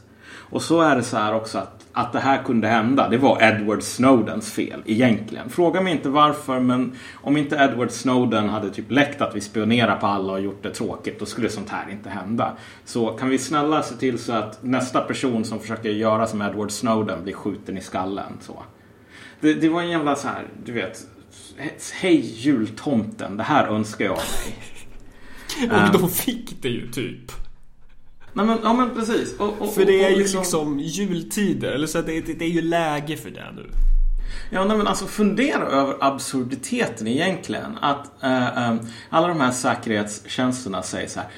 [0.52, 3.08] Och så är det så här också att, att det här kunde hända.
[3.08, 5.50] Det var Edward Snowdens fel egentligen.
[5.50, 9.96] Fråga mig inte varför men om inte Edward Snowden hade typ läckt att vi spionerar
[9.96, 12.56] på alla och gjort det tråkigt då skulle sånt här inte hända.
[12.84, 16.70] Så kan vi snälla se till så att nästa person som försöker göra som Edward
[16.70, 18.32] Snowden blir skjuten i skallen.
[18.40, 18.62] Så.
[19.40, 21.06] Det, det var en jävla så här, du vet.
[22.00, 24.71] Hej jultomten, det här önskar jag mig.
[25.60, 27.32] Och de fick det ju typ.
[28.32, 29.38] Nej, men, ja men precis.
[29.38, 32.48] Och, och, för det är ju liksom, liksom jultider, eller så det, det, det är
[32.48, 33.70] ju läge för det nu.
[34.50, 37.78] Ja, nej, men alltså fundera över absurditeten egentligen.
[37.80, 38.76] Att äh, äh,
[39.10, 41.28] alla de här säkerhetstjänsterna säger så här.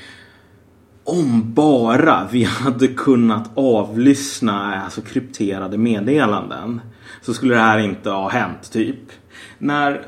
[1.05, 6.81] Om bara vi hade kunnat avlyssna alltså, krypterade meddelanden
[7.22, 9.12] så skulle det här inte ha hänt, typ.
[9.59, 10.07] När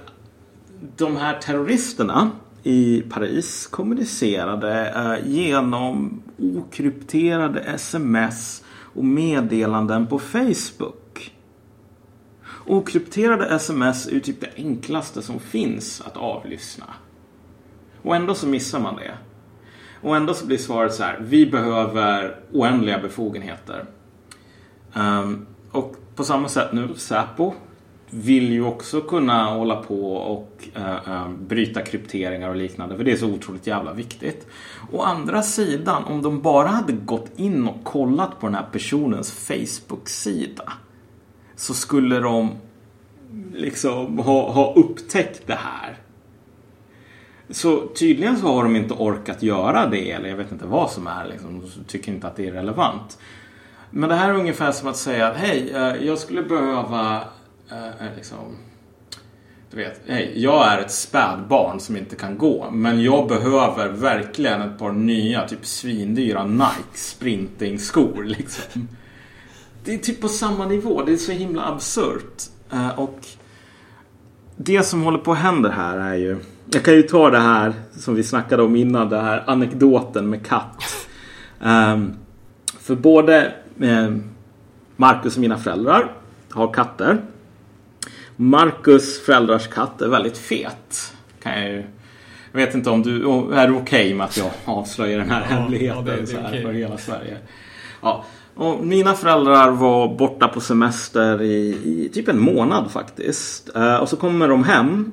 [0.96, 2.30] de här terroristerna
[2.66, 11.34] i Paris kommunicerade eh, genom okrypterade sms och meddelanden på Facebook.
[12.66, 16.84] Okrypterade sms är ju typ det enklaste som finns att avlyssna.
[18.02, 19.14] Och ändå så missar man det.
[20.02, 21.18] Och ändå så blir svaret så här.
[21.20, 23.84] Vi behöver oändliga befogenheter.
[24.94, 27.54] Um, och på samma sätt nu Säpo
[28.16, 33.12] vill ju också kunna hålla på och uh, uh, bryta krypteringar och liknande för det
[33.12, 34.46] är så otroligt jävla viktigt.
[34.92, 39.32] Å andra sidan, om de bara hade gått in och kollat på den här personens
[39.32, 40.72] Facebook-sida.
[41.56, 42.50] så skulle de
[43.54, 45.98] liksom ha, ha upptäckt det här.
[47.50, 51.06] Så tydligen så har de inte orkat göra det eller jag vet inte vad som
[51.06, 51.26] är.
[51.26, 53.18] Liksom, de tycker inte att det är relevant.
[53.90, 57.22] Men det här är ungefär som att säga att hej, eh, jag skulle behöva
[57.68, 58.56] är liksom,
[59.70, 62.70] du vet, hej, jag är ett spädbarn som inte kan gå.
[62.70, 68.24] Men jag behöver verkligen ett par nya, typ svindyra Nike sprintingskor.
[68.38, 68.88] Liksom.
[69.84, 71.02] Det är typ på samma nivå.
[71.02, 72.42] Det är så himla absurt.
[72.72, 73.18] Eh, och
[74.56, 76.38] det som håller på att hända här är ju...
[76.72, 80.46] Jag kan ju ta det här som vi snackade om innan, det här anekdoten med
[80.46, 80.84] katt.
[81.60, 82.14] Um,
[82.80, 84.16] för både eh,
[84.96, 86.12] Marcus och mina föräldrar
[86.50, 87.22] har katter.
[88.36, 91.14] Marcus föräldrars katt är väldigt fet.
[91.42, 91.84] Kan jag, ju,
[92.52, 95.56] jag vet inte om du är okej okay med att jag avslöjar den här Ja,
[95.56, 96.62] hemligheten ja, det- det är så här okej.
[96.62, 97.36] för hela Sverige.
[98.02, 98.24] Ja.
[98.54, 103.76] Och mina föräldrar var borta på semester i, i typ en månad faktiskt.
[103.76, 105.12] Eh, och så kommer de hem.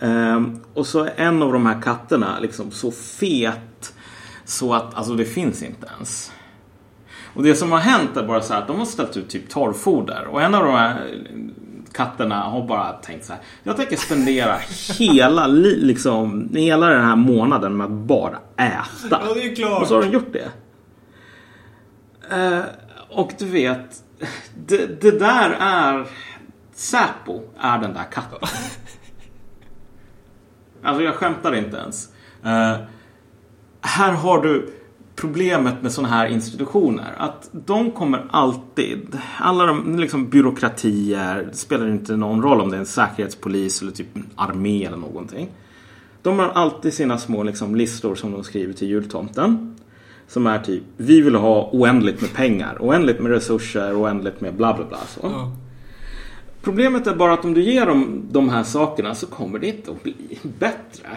[0.00, 0.42] Eh,
[0.74, 3.94] och så är en av de här katterna liksom så fet
[4.44, 6.32] så att alltså det finns inte ens.
[7.34, 9.48] Och det som har hänt är bara så här att de har ställt ut typ
[9.50, 10.26] torrfoder.
[10.30, 11.10] Och en av de här
[11.92, 13.42] katterna har bara tänkt så här.
[13.62, 14.56] Jag tänker spendera
[14.98, 18.82] hela, li- liksom, hela den här månaden med att bara äta.
[19.10, 19.82] Ja, det är klart.
[19.82, 20.50] Och så har de gjort det.
[22.36, 22.62] Eh,
[23.10, 24.04] och du vet,
[24.66, 26.06] det, det där är...
[26.74, 28.38] Säpo är den där katten.
[30.82, 32.08] Alltså jag skämtar inte ens.
[32.44, 32.76] Eh,
[33.80, 34.72] här har du
[35.22, 37.14] problemet med sådana här institutioner.
[37.16, 42.80] Att de kommer alltid, alla de liksom byråkratier, spelar inte någon roll om det är
[42.80, 45.48] en säkerhetspolis eller typ en armé eller någonting.
[46.22, 49.76] De har alltid sina små liksom, listor som de skriver till jultomten.
[50.28, 54.74] Som är typ, vi vill ha oändligt med pengar, oändligt med resurser, oändligt med bla
[54.74, 54.98] bla bla.
[54.98, 55.20] Så.
[55.22, 55.52] Ja.
[56.62, 59.90] Problemet är bara att om du ger dem de här sakerna så kommer det inte
[59.90, 60.14] att bli
[60.58, 61.08] bättre.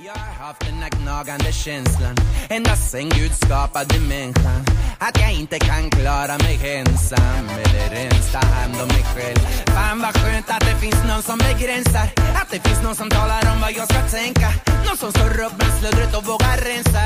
[0.00, 2.16] Jag har haft den här gnagande känslan
[2.48, 4.64] ända sen Gud skapade människan.
[4.98, 9.38] Att jag inte kan klara mig ensam eller ens ta hand om mig själv.
[9.66, 12.06] Fan vad skönt att det finns någon som begränsar
[12.40, 14.48] Att det finns någon som talar om vad jag ska tänka.
[14.86, 17.04] Någon som står upp med slödret och vågar rensa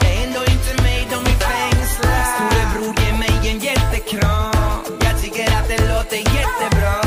[0.00, 5.46] Det är ändå inte mig de vill fängsla Storebror ge mig en jättekram Jag tycker
[5.58, 7.03] att det låter jättebra.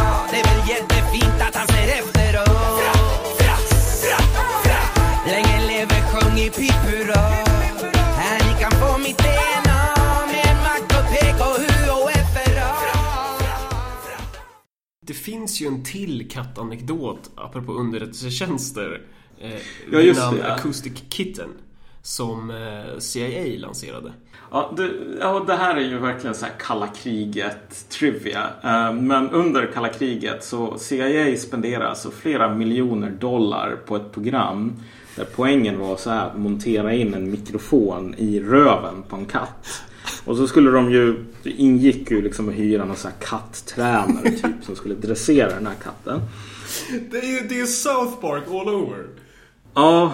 [15.07, 19.01] Det finns ju en till kattanekdot apropå underrättelsetjänster.
[19.39, 19.51] Eh,
[19.91, 20.53] Ja, just namn det.
[20.53, 21.49] Acoustic Kitten.
[22.01, 24.13] Som eh, CIA lanserade.
[24.51, 28.43] Ja, det, ja, det här är ju verkligen så här kalla kriget trivia.
[28.63, 34.73] Eh, Men under kalla kriget så CIA spenderar alltså flera miljoner dollar på ett program
[35.15, 39.83] där poängen var så här att montera in en mikrofon i röven på en katt.
[40.27, 44.31] Och så skulle de ju, det ingick ju liksom att hyra någon så här katttränare
[44.31, 46.21] typ som skulle dressera den här katten.
[47.11, 49.05] Det är ju det är South Park all over.
[49.73, 50.13] Ja,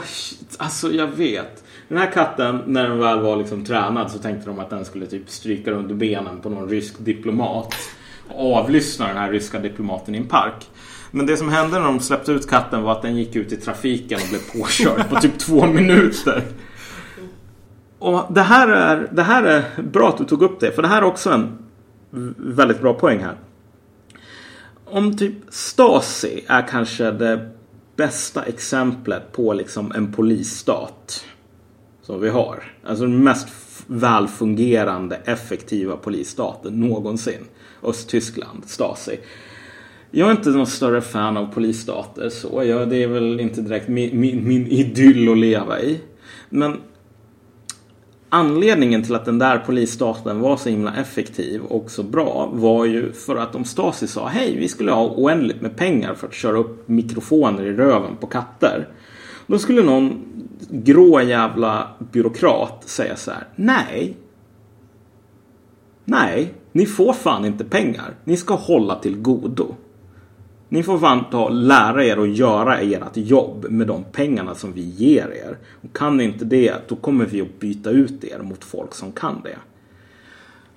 [0.57, 1.63] alltså jag vet.
[1.87, 5.05] Den här katten, när den väl var liksom tränad så tänkte de att den skulle
[5.05, 7.75] typ stryka under benen på någon rysk diplomat.
[8.29, 10.65] Och avlyssna den här ryska diplomaten i en park.
[11.11, 13.57] Men det som hände när de släppte ut katten var att den gick ut i
[13.57, 16.43] trafiken och blev påkörd på typ två minuter.
[18.03, 20.87] Och det här, är, det här är bra att du tog upp det, för det
[20.87, 21.57] här är också en
[22.37, 23.35] väldigt bra poäng här.
[24.85, 27.49] Om typ Stasi är kanske det
[27.95, 31.25] bästa exemplet på liksom en polisstat
[32.01, 32.63] som vi har.
[32.85, 33.47] Alltså den mest
[33.87, 37.45] välfungerande, effektiva polisstaten någonsin.
[37.83, 39.19] Östtyskland, Stasi.
[40.11, 42.63] Jag är inte någon större fan av polisstater så.
[42.63, 46.01] Jag, det är väl inte direkt min, min, min idyll att leva i.
[46.49, 46.77] Men
[48.35, 53.11] Anledningen till att den där polisstaten var så himla effektiv och så bra var ju
[53.11, 56.57] för att om Stasi sa hej, vi skulle ha oändligt med pengar för att köra
[56.57, 58.87] upp mikrofoner i röven på katter.
[59.47, 60.25] Då skulle någon
[60.69, 64.17] grå jävla byråkrat säga så här, nej.
[66.05, 68.15] Nej, ni får fan inte pengar.
[68.23, 69.75] Ni ska hålla till godo.
[70.73, 74.81] Ni får fan ta lära er att göra ert jobb med de pengarna som vi
[74.81, 75.57] ger er.
[75.83, 79.11] Och kan ni inte det, då kommer vi att byta ut er mot folk som
[79.11, 79.57] kan det.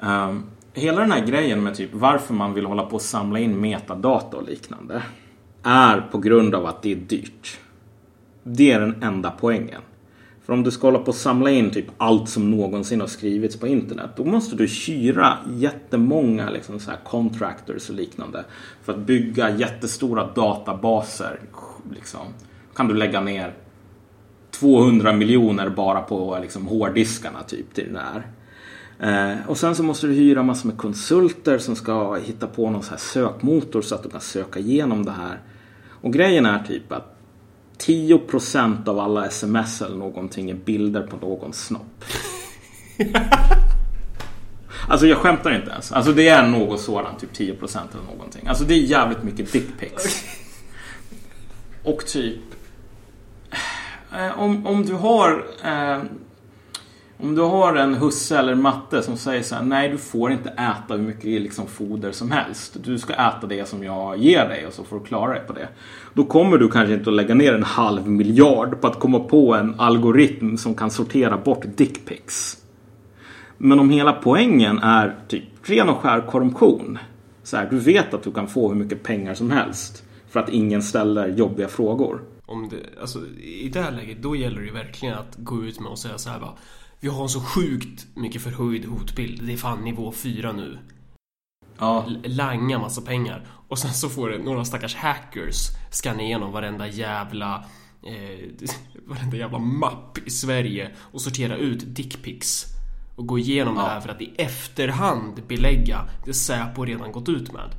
[0.06, 0.42] Um,
[0.72, 4.36] hela den här grejen med typ varför man vill hålla på och samla in metadata
[4.36, 5.02] och liknande
[5.62, 7.58] är på grund av att det är dyrt.
[8.42, 9.82] Det är den enda poängen.
[10.46, 13.56] För om du ska hålla på och samla in typ allt som någonsin har skrivits
[13.56, 14.10] på internet.
[14.16, 18.44] Då måste du hyra jättemånga liksom så här contractors och liknande.
[18.82, 21.40] För att bygga jättestora databaser.
[21.94, 22.20] Liksom.
[22.74, 23.54] Kan du lägga ner
[24.50, 28.26] 200 miljoner bara på liksom, hårddiskarna typ till den här.
[29.00, 32.82] Eh, och sen så måste du hyra massor med konsulter som ska hitta på någon
[32.82, 35.40] så här sökmotor så att du kan söka igenom det här.
[35.88, 37.15] Och grejen är typ att
[37.78, 42.04] 10% av alla sms eller någonting är bilder på någons snopp.
[44.88, 45.92] alltså jag skämtar inte ens.
[45.92, 48.46] Alltså det är något sådant, typ 10% eller någonting.
[48.46, 50.24] Alltså det är jävligt mycket dickpics.
[51.82, 52.40] Och typ
[54.12, 56.02] eh, om, om du har eh,
[57.18, 60.48] om du har en husse eller matte som säger så här, nej du får inte
[60.48, 62.76] äta hur mycket liksom, foder som helst.
[62.84, 65.52] Du ska äta det som jag ger dig och så får du klara dig på
[65.52, 65.68] det.
[66.14, 69.54] Då kommer du kanske inte att lägga ner en halv miljard på att komma på
[69.54, 72.62] en algoritm som kan sortera bort dickpics.
[73.58, 76.98] Men om hela poängen är typ ren och skär korruption.
[77.42, 80.48] Så här, du vet att du kan få hur mycket pengar som helst för att
[80.48, 82.20] ingen ställer jobbiga frågor.
[82.46, 85.80] Om det, alltså, I det här läget då gäller det ju verkligen att gå ut
[85.80, 86.52] med och säga så här bara
[87.00, 89.46] vi har så sjukt mycket förhöjd hotbild.
[89.46, 90.78] Det är fan nivå 4 nu.
[91.78, 92.06] Ja.
[92.24, 93.46] Langa massa pengar.
[93.68, 97.64] Och sen så får det några stackars hackers scanna igenom varenda jävla
[98.02, 98.68] eh,
[99.06, 102.64] varenda jävla mapp i Sverige och sortera ut dickpics.
[103.16, 107.52] Och gå igenom det här för att i efterhand belägga det Säpo redan gått ut
[107.52, 107.70] med.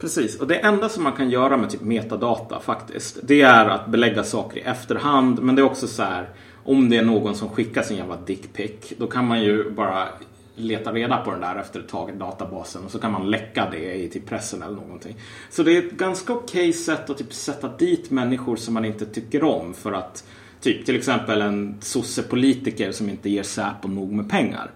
[0.00, 3.18] Precis, och det enda som man kan göra med typ metadata faktiskt.
[3.22, 5.42] Det är att belägga saker i efterhand.
[5.42, 6.34] Men det är också så här.
[6.66, 8.92] Om det är någon som skickar sin jävla dickpic.
[8.98, 10.08] Då kan man ju bara
[10.56, 12.84] leta reda på den där efter ett tag i databasen.
[12.84, 15.16] Och så kan man läcka det i till pressen eller någonting.
[15.50, 19.06] Så det är ett ganska okej sätt att typ sätta dit människor som man inte
[19.06, 19.74] tycker om.
[19.74, 20.24] För att
[20.60, 24.70] typ till exempel en sossepolitiker som inte ger Säpo nog med pengar.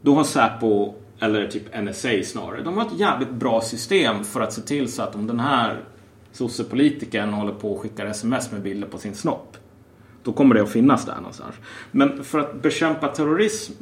[0.00, 4.52] Då har Säpo, eller typ NSA snarare, de har ett jävligt bra system för att
[4.52, 5.84] se till så att om den här
[6.32, 9.56] sossepolitikern håller på och skickar sms med bilder på sin snopp.
[10.24, 11.54] Då kommer det att finnas där någonstans.
[11.90, 13.72] Men för att bekämpa terrorism,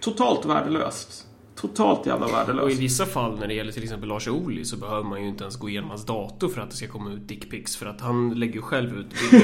[0.00, 1.24] totalt värdelöst.
[1.60, 2.78] Totalt jävla Och i värdelöst.
[2.80, 5.56] vissa fall när det gäller till exempel Lars Ohly så behöver man ju inte ens
[5.56, 8.54] gå igenom hans dator för att det ska komma ut dickpics för att han lägger
[8.54, 9.06] ju själv ut.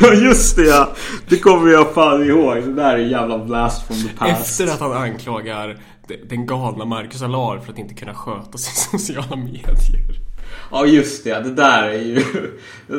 [0.00, 0.92] Ja just det ja!
[1.28, 2.56] Det kommer jag fan ihåg.
[2.56, 4.60] Det där är jävla blast from the past.
[4.60, 5.78] Efter att han anklagar
[6.08, 10.23] de- den galna Marcus Allard för att inte kunna sköta sina sociala medier.
[10.70, 12.22] Ja just det, det där är ju...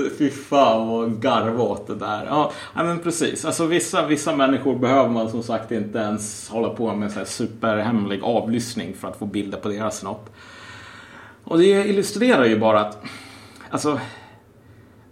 [0.17, 2.25] Fy fan vad garva åt det där.
[2.25, 3.45] Ja, men precis.
[3.45, 7.25] Alltså vissa, vissa människor behöver man som sagt inte ens hålla på med så här
[7.25, 10.29] superhemlig avlyssning för att få bilder på deras snopp.
[11.43, 13.03] Och det illustrerar ju bara att...
[13.69, 13.99] Alltså...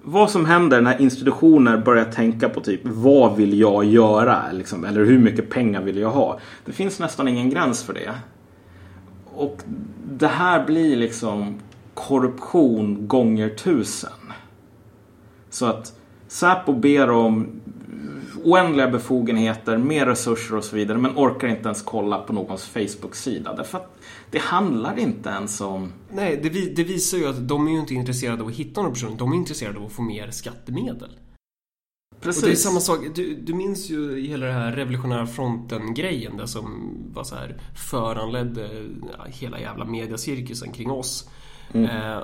[0.05, 4.51] Vad som händer när institutioner börjar tänka på typ vad vill jag göra?
[4.51, 6.39] Liksom, eller hur mycket pengar vill jag ha?
[6.65, 8.13] Det finns nästan ingen gräns för det.
[9.35, 9.61] Och
[10.05, 11.59] det här blir liksom
[11.93, 14.33] korruption gånger tusen.
[15.49, 17.61] Så att Säpo ber om
[18.43, 23.55] oändliga befogenheter, mer resurser och så vidare men orkar inte ens kolla på någons Facebook-sida.
[23.55, 23.97] Därför att
[24.31, 25.93] det handlar inte ens om...
[26.11, 28.93] Nej, det, det visar ju att de är ju inte intresserade av att hitta någon
[28.93, 29.17] person.
[29.17, 31.09] De är intresserade av att få mer skattemedel.
[32.21, 32.43] Precis.
[32.43, 32.99] Och det är samma sak.
[33.15, 38.69] Du, du minns ju hela det här revolutionära fronten-grejen där som var så här föranledde
[39.25, 41.29] hela jävla mediacirkusen kring oss.
[41.71, 42.23] Eh,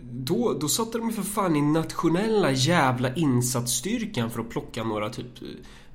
[0.00, 5.10] då, då satte de ju för fan i nationella jävla insatsstyrkan för att plocka några
[5.10, 5.26] typ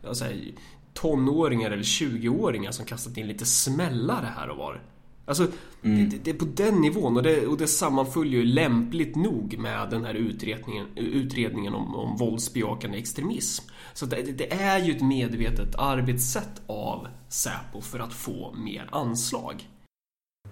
[0.04, 0.52] ja, så här,
[0.94, 4.82] tonåringar eller 20-åringar som kastat in lite smällare här och var.
[5.26, 5.48] Alltså,
[5.82, 9.90] det, det är på den nivån och det, och det sammanföljer ju lämpligt nog med
[9.90, 13.66] den här utredningen, utredningen om, om våldsbejakande extremism.
[13.94, 19.68] Så det, det är ju ett medvetet arbetssätt av Säpo för att få mer anslag.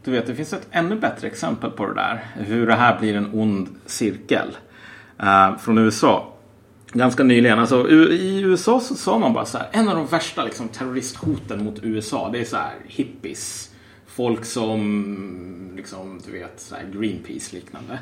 [0.04, 2.26] Du vet, det finns ett ännu bättre exempel på det där.
[2.36, 4.58] Hur det här blir en ond cirkel.
[5.20, 6.34] eh, från USA.
[6.92, 7.60] Ganska nyligen.
[7.60, 9.68] Alltså, I USA så sa man bara så här.
[9.72, 12.30] En av de värsta liksom, terroristhoten mot USA.
[12.34, 13.70] Det är så här hippies.
[14.08, 18.00] Folk som, liksom, du vet, så här Greenpeace liknande.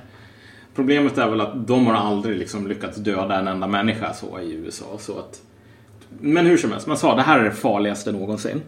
[0.75, 4.53] Problemet är väl att de har aldrig liksom, lyckats döda en enda människa så i
[4.53, 4.85] USA.
[4.99, 5.41] Så att
[6.21, 8.61] men hur som helst, man sa det här är det farligaste någonsin.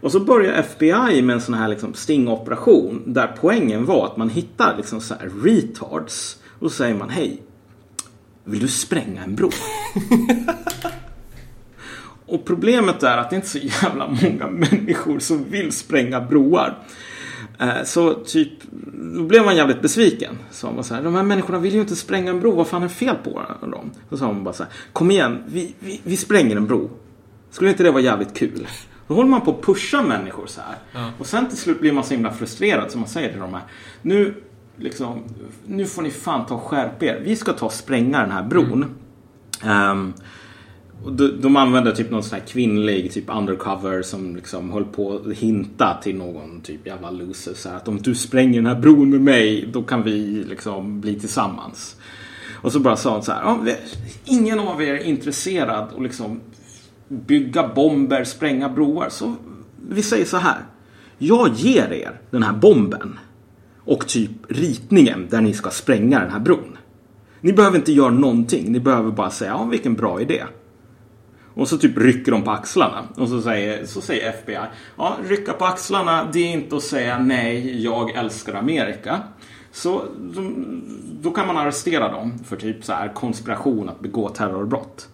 [0.00, 4.28] Och så börjar FBI med en sån här liksom stingoperation där poängen var att man
[4.28, 6.38] hittar liksom så här retards.
[6.58, 7.42] Och så säger man hej,
[8.44, 9.50] vill du spränga en bro?
[12.26, 16.78] och problemet är att det inte är så jävla många människor som vill spränga broar.
[17.60, 18.52] Eh, Så typ,
[19.16, 20.38] då blev man jävligt besviken.
[20.50, 22.82] Så man så här, de här människorna vill ju inte spränga en bro, vad fan
[22.82, 23.90] är fel på dem?
[24.10, 26.90] Så sa man bara så här, kom igen, vi, vi, vi spränger en bro.
[27.50, 28.66] Skulle inte det vara jävligt kul?
[29.08, 31.04] Då håller man på att pusha människor så här.
[31.18, 33.62] Och sen till slut blir man så himla frustrerad som man säger till de här.
[34.02, 34.34] Nu,
[34.76, 35.22] liksom,
[35.66, 37.20] nu får ni fan ta och skärp er.
[37.24, 38.94] Vi ska ta och spränga den här bron.
[39.64, 40.12] Ehm,
[41.04, 45.14] och de, de använde typ någon sån här kvinnlig typ undercover som liksom höll på
[45.16, 48.80] att hinta till någon typ jävla loser så här, att om du spränger den här
[48.80, 51.96] bron med mig då kan vi liksom bli tillsammans.
[52.62, 53.76] Och så bara sa hon så här,
[54.24, 56.40] ingen av er är intresserad att liksom
[57.08, 59.08] bygga bomber, spränga broar.
[59.10, 59.34] Så
[59.88, 60.58] vi säger så här,
[61.18, 63.18] jag ger er den här bomben
[63.84, 66.76] och typ ritningen där ni ska spränga den här bron.
[67.40, 70.42] Ni behöver inte göra någonting, ni behöver bara säga, ja vilken bra idé.
[71.54, 73.08] Och så typ rycker de på axlarna.
[73.16, 74.58] Och så säger, så säger FBI.
[74.96, 79.20] Ja, rycka på axlarna, det är inte att säga nej, jag älskar Amerika.
[79.72, 80.82] Så de,
[81.22, 85.08] då kan man arrestera dem för typ så här konspiration att begå terrorbrott.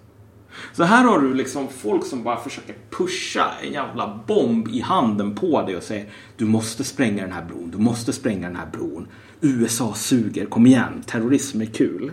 [0.73, 5.35] Så här har du liksom folk som bara försöker pusha en jävla bomb i handen
[5.35, 8.67] på dig och säger du måste spränga den här bron, du måste spränga den här
[8.67, 9.09] bron.
[9.41, 12.13] USA suger, kom igen, terrorism är kul.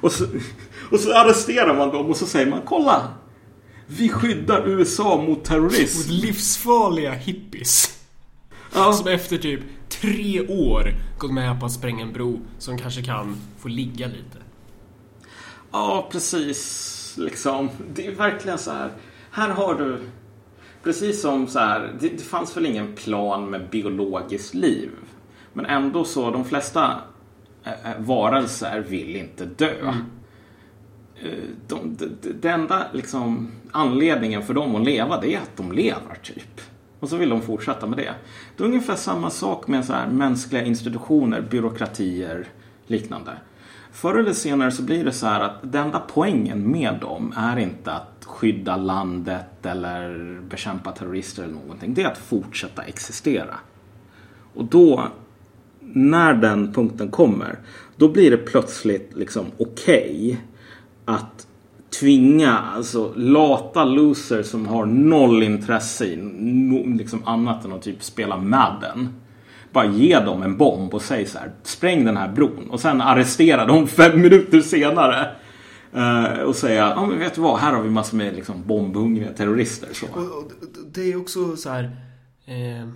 [0.00, 0.24] Och så,
[0.90, 3.08] och så arresterar man dem och så säger man kolla!
[3.96, 5.98] Vi skyddar USA mot terrorism.
[5.98, 7.98] Mot livsfarliga hippies.
[8.74, 8.92] Ja.
[8.92, 13.36] Som efter typ tre år gått med på att spränga en bro som kanske kan
[13.58, 14.38] få ligga lite.
[15.72, 17.14] Ja, precis.
[17.18, 17.70] Liksom.
[17.94, 18.90] Det är verkligen så här.
[19.30, 19.98] Här har du...
[20.82, 21.94] Precis som så här.
[22.00, 24.90] Det, det fanns väl ingen plan med biologiskt liv.
[25.52, 27.00] Men ändå så, de flesta
[27.64, 29.88] eh, eh, varelser vill inte dö.
[29.88, 29.94] Eh,
[31.24, 31.28] Eh,
[31.68, 36.18] de, de, de, enda liksom, anledningen för dem att leva, det är att de lever,
[36.22, 36.60] typ.
[37.00, 38.14] Och så vill de fortsätta med det.
[38.56, 42.48] Det är ungefär samma sak med så här, mänskliga institutioner, byråkratier,
[42.86, 43.32] liknande.
[43.92, 47.56] Förr eller senare så blir det så här att den enda poängen med dem är
[47.58, 51.94] inte att skydda landet eller bekämpa terrorister eller någonting.
[51.94, 53.54] Det är att fortsätta existera.
[54.54, 55.08] Och då,
[55.80, 57.58] när den punkten kommer,
[57.96, 60.40] då blir det plötsligt liksom okej
[61.12, 61.46] att
[62.00, 68.02] tvinga alltså lata losers som har noll intresse i no, liksom annat än att typ
[68.02, 69.08] spela Madden.
[69.72, 73.00] Bara ge dem en bomb och säg så här, spräng den här bron och sen
[73.00, 75.30] arrestera dem fem minuter senare.
[75.92, 79.32] Eh, och säga, ja men vet du vad, här har vi massor med liksom bombhungriga
[79.32, 79.88] terrorister.
[79.92, 80.06] Så.
[80.06, 80.52] Och, och
[80.94, 81.84] det är också så här...
[82.46, 82.88] Eh,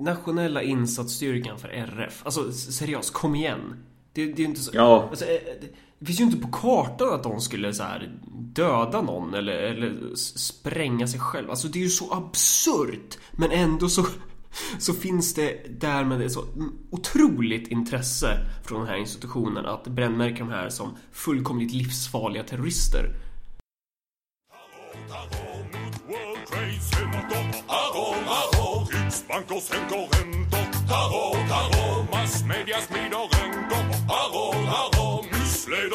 [0.00, 2.22] nationella insatsstyrkan för RF.
[2.24, 3.74] Alltså seriöst, kom igen.
[4.18, 4.70] Det, det är ju inte så...
[4.74, 5.08] Ja.
[5.10, 9.02] Alltså, eh, det, det finns ju inte på kartan att de skulle så här döda
[9.02, 11.50] någon eller, eller spränga sig själv.
[11.50, 13.18] Alltså det är ju så absurt.
[13.32, 14.06] Men ändå så,
[14.78, 16.44] så finns det därmed ett så
[16.90, 23.14] otroligt intresse från den här institutionen att brännmärka de här som fullkomligt livsfarliga terrorister.
[27.66, 28.08] Hallå,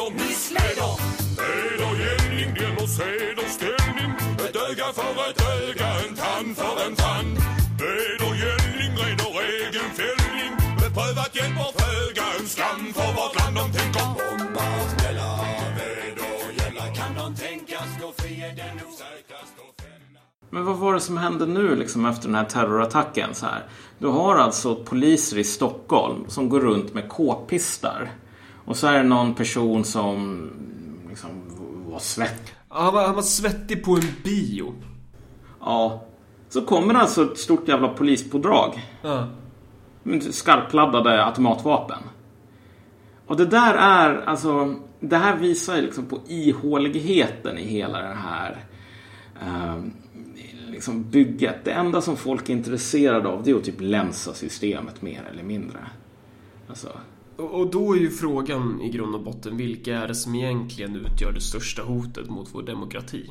[0.06, 0.94] och missleder,
[1.30, 2.82] missleder.
[2.82, 4.10] och sed och ställning.
[4.44, 7.34] Ett öga för ett öga, en tand för en tand.
[7.80, 8.92] Leder gällning
[9.28, 10.52] och egen fällning.
[10.82, 14.06] Beprövat hjälper föga, en skam för vårt land de tänker.
[14.18, 16.86] Bombar, och gälla.
[16.98, 20.20] Kan de tänkas gå fri är den osäkrast att fälla.
[20.50, 23.34] Men vad var det som hände nu liksom efter den här terrorattacken?
[23.34, 23.62] Så här?
[23.98, 28.10] Du har alltså poliser i Stockholm som går runt med k-pistar.
[28.64, 30.50] Och så är det någon person som
[31.08, 31.30] liksom
[31.86, 32.52] var svett.
[32.70, 34.74] Ja, Han var, han var svettig på en bio.
[35.60, 36.04] Ja.
[36.48, 38.82] Så kommer alltså ett stort jävla polispådrag.
[39.02, 39.28] Ja.
[40.02, 41.98] med Skarpladdade automatvapen.
[43.26, 48.14] Och det där är, alltså, det här visar ju liksom på ihåligheten i hela det
[48.14, 48.64] här
[49.42, 49.82] eh,
[50.66, 51.64] liksom bygget.
[51.64, 55.42] Det enda som folk är intresserade av det är att typ länsa systemet mer eller
[55.42, 55.78] mindre.
[56.68, 56.88] Alltså,
[57.36, 61.32] Och, då är ju frågan i grund och botten, vilka är det som egentligen utgör
[61.32, 63.30] det största hotet mot vår demokrati?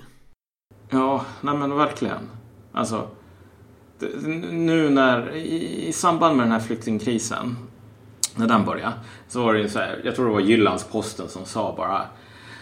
[0.89, 2.29] Ja, nej men verkligen.
[2.71, 3.07] Alltså,
[3.99, 7.57] det, nu när, i, i samband med den här flyktingkrisen,
[8.35, 8.93] när den började,
[9.27, 12.01] så var det ju så här, jag tror det var Jyllands-Posten som sa bara,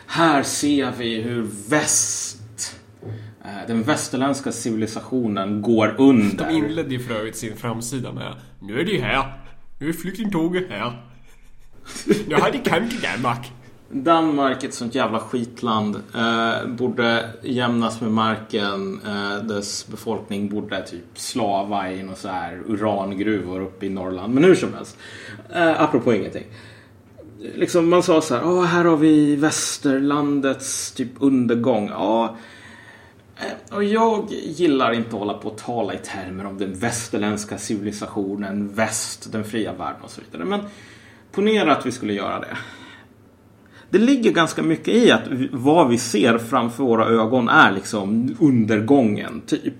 [0.07, 2.75] här ser vi hur väst,
[3.43, 6.45] eh, den västerländska civilisationen går under.
[6.47, 9.33] De inledde ju för övrigt sin framsida med Nu är de här.
[9.79, 11.10] Nu är flyktingtåget här.
[12.27, 13.51] Nu har de kommit till Danmark.
[13.93, 19.01] Danmark, ett sånt jävla skitland, eh, borde jämnas med marken.
[19.05, 24.33] Eh, dess befolkning borde typ slava i några så här urangruvor uppe i Norrland.
[24.33, 24.97] Men hur som helst.
[25.53, 26.45] Eh, apropå ingenting.
[27.55, 31.89] Liksom man sa så här, oh, här har vi västerlandets typ undergång.
[31.89, 32.37] Ja,
[33.37, 37.57] eh, och jag gillar inte att hålla på och tala i termer om den västerländska
[37.57, 40.45] civilisationen, väst, den fria världen och så vidare.
[40.45, 40.61] Men
[41.31, 42.57] ponera att vi skulle göra det.
[43.91, 49.41] Det ligger ganska mycket i att vad vi ser framför våra ögon är liksom undergången,
[49.45, 49.73] typ.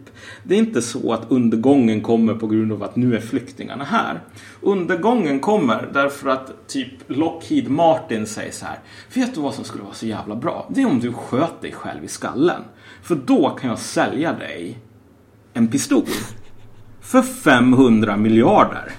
[0.44, 4.20] Det är inte så att undergången kommer på grund av att nu är flyktingarna här.
[4.62, 8.80] Undergången kommer därför att typ Lockheed Martin säger så här.
[9.14, 10.70] Vet du vad som skulle vara så jävla bra?
[10.70, 12.62] Det är om du sköt dig själv i skallen.
[13.04, 14.78] För då kan jag sälja dig
[15.54, 16.06] en pistol.
[17.02, 18.92] För 500 miljarder.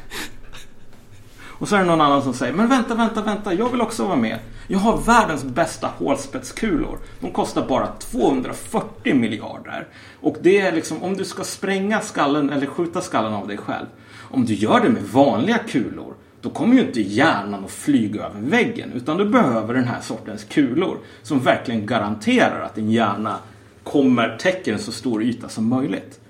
[1.62, 4.06] Och så är det någon annan som säger, men vänta, vänta, vänta, jag vill också
[4.06, 4.38] vara med.
[4.68, 6.98] Jag har världens bästa hålspetskulor.
[7.20, 9.88] De kostar bara 240 miljarder.
[10.20, 13.86] Och det är liksom, om du ska spränga skallen eller skjuta skallen av dig själv.
[14.30, 18.40] Om du gör det med vanliga kulor, då kommer ju inte hjärnan att flyga över
[18.40, 18.92] väggen.
[18.92, 23.38] Utan du behöver den här sortens kulor som verkligen garanterar att din hjärna
[23.82, 26.20] kommer täcker en så stor yta som möjligt.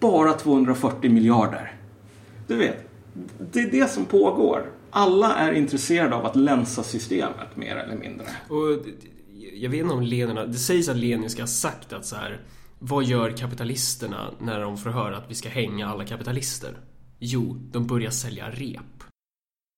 [0.00, 1.72] Bara 240 miljarder.
[2.46, 2.89] Du vet,
[3.52, 4.72] det är det som pågår.
[4.90, 8.26] Alla är intresserade av att länsa systemet mer eller mindre.
[8.48, 8.86] Och
[9.54, 12.40] jag vet inte om Lenin Det sägs att Lenin ska ha sagt att så här.
[12.78, 16.76] Vad gör kapitalisterna när de får höra att vi ska hänga alla kapitalister?
[17.18, 19.04] Jo, de börjar sälja rep.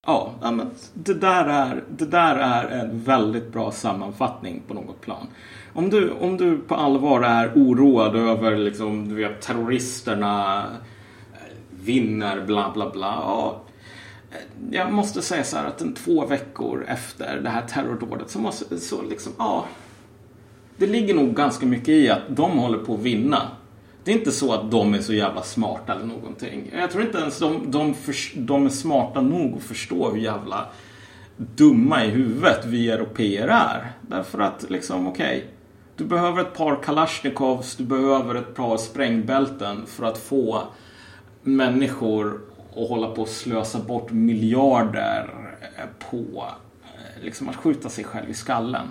[0.06, 5.26] Ja, men det där, är, det där är en väldigt bra sammanfattning på något plan.
[5.72, 10.64] Om du, om du på allvar är oroad över liksom, du vet, terroristerna
[11.84, 13.18] vinner bla bla bla.
[13.18, 13.68] Och
[14.30, 14.38] eh,
[14.70, 18.78] jag måste säga så här att en två veckor efter det här terrordådet så måste
[18.78, 19.64] så liksom, ja.
[20.76, 23.50] Det ligger nog ganska mycket i att de håller på att vinna.
[24.04, 26.70] Det är inte så att de är så jävla smarta eller någonting.
[26.78, 30.66] Jag tror inte ens de, de, för, de är smarta nog att förstå hur jävla
[31.36, 33.92] dumma i huvudet vi europeer är.
[34.00, 35.46] Därför att liksom, okej.
[35.96, 40.62] du behöver ett par kalasjnikovs, du behöver ett par sprängbälten för att få
[41.42, 42.40] människor
[42.74, 45.30] och hålla på att slösa bort miljarder
[45.60, 46.44] eh, på
[46.82, 48.86] eh, liksom att skjuta sig själv i skallen.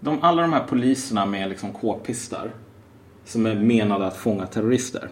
[0.00, 2.50] De, alla de här poliserna med liksom k-pistar
[3.24, 5.08] som är menade att fånga terrorister.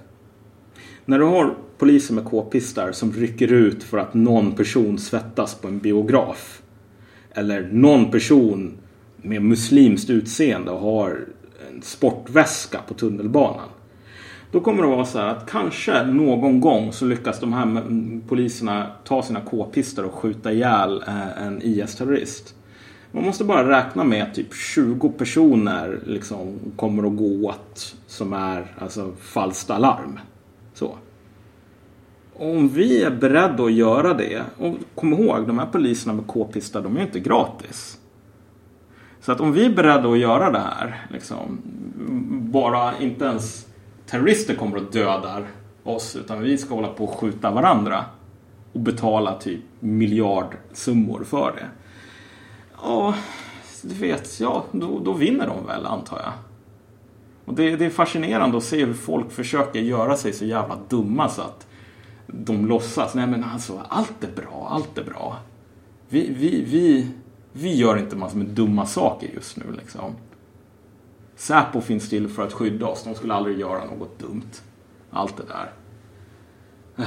[1.04, 5.68] När du har poliser med k-pistar som rycker ut för att någon person svettas på
[5.68, 6.62] en biograf.
[7.30, 8.78] Eller någon person
[9.16, 11.26] med muslimskt utseende och har
[11.70, 13.68] en sportväska på tunnelbanan.
[14.52, 17.84] Då kommer det vara så här att kanske någon gång så lyckas de här
[18.28, 22.54] poliserna ta sina k-pistar och skjuta ihjäl eh, en IS-terrorist.
[23.12, 28.32] Man måste bara räkna med att typ 20 personer liksom kommer att gå åt som
[28.32, 30.18] är alltså falskt alarm.
[30.74, 30.96] Så.
[32.34, 36.82] Om vi är beredda att göra det, och kom ihåg de här poliserna med k-pistar,
[36.82, 37.98] de är ju inte gratis.
[39.20, 41.58] Så att om vi är beredda att göra det här, liksom,
[42.52, 43.69] bara inte ens
[44.10, 45.46] terrorister kommer och dödar
[45.82, 48.04] oss, utan vi ska hålla på och skjuta varandra
[48.72, 51.68] och betala typ miljardsummor för det.
[52.82, 53.14] Ja,
[53.82, 56.32] du vet, ja, då, då vinner de väl antar jag.
[57.44, 61.28] Och det, det är fascinerande att se hur folk försöker göra sig så jävla dumma
[61.28, 61.66] så att
[62.26, 65.38] de låtsas, nej men alltså allt är bra, allt är bra.
[66.08, 67.10] Vi, vi, vi,
[67.52, 70.14] vi gör inte massor med dumma saker just nu liksom.
[71.40, 74.50] Säpo finns till för att skydda oss, de skulle aldrig göra något dumt.
[75.10, 75.72] Allt det där.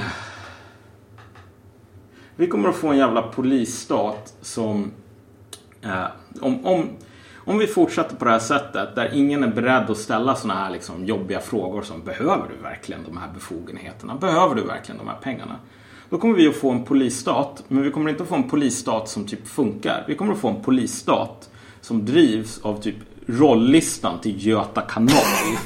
[2.36, 4.90] Vi kommer att få en jävla polisstat som
[5.84, 6.06] Eh,
[6.40, 6.88] om, om,
[7.36, 10.70] om vi fortsätter på det här sättet där ingen är beredd att ställa sådana här
[10.70, 14.16] liksom jobbiga frågor som behöver du verkligen de här befogenheterna?
[14.16, 15.56] Behöver du verkligen de här pengarna?
[16.10, 19.08] Då kommer vi att få en polisstat, men vi kommer inte att få en polisstat
[19.08, 20.04] som typ funkar.
[20.08, 22.96] Vi kommer att få en polisstat som drivs av typ
[23.26, 25.56] Rollistan till Göta kanal.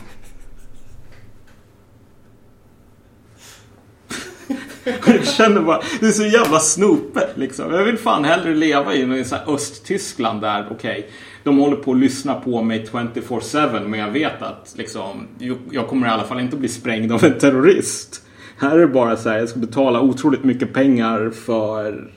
[5.06, 7.72] Jag känner bara, det är så jävla snopet liksom.
[7.74, 11.10] Jag vill fan hellre leva i någon så här Östtyskland där, okej,
[11.44, 15.28] de håller på att lyssna på mig 24-7 men jag vet att liksom,
[15.70, 18.22] jag kommer i alla fall inte bli sprängd av en terrorist.
[18.58, 22.10] Här är det bara så här, jag ska betala otroligt mycket pengar för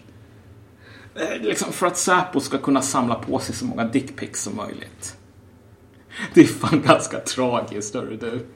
[1.16, 5.16] eh, liksom för att Säpo ska kunna samla på sig så många dickpics som möjligt.
[6.34, 8.48] Det är fan ganska tragiskt, hörru du.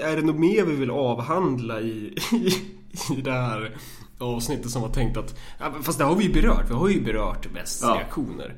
[0.00, 2.46] Är det något mer vi vill avhandla i, i,
[3.18, 3.76] i det här
[4.18, 5.38] avsnittet som var tänkt att...
[5.82, 6.70] Fast det har vi ju berört.
[6.70, 7.94] Vi har ju berört västs Ja.
[7.94, 8.56] reaktioner.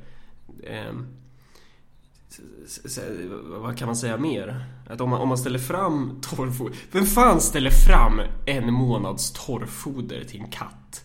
[2.64, 2.98] S-
[3.46, 4.64] vad kan man säga mer?
[4.88, 6.76] Att om man, om man ställer fram torrfoder...
[6.92, 11.04] Vem fan ställer fram en månads torrfoder till en katt?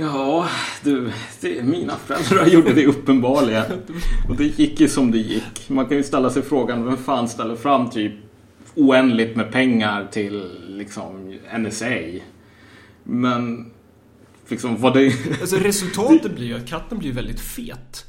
[0.00, 0.48] Ja,
[0.84, 3.64] du, det, mina föräldrar gjorde det uppenbarligen.
[4.28, 5.68] Och det gick ju som det gick.
[5.68, 8.12] Man kan ju ställa sig frågan, vem fan ställer fram typ
[8.74, 11.96] oändligt med pengar till liksom NSA?
[13.04, 13.70] Men
[14.48, 15.12] liksom vad det...
[15.40, 18.06] Alltså resultatet blir ju att katten blir väldigt fet.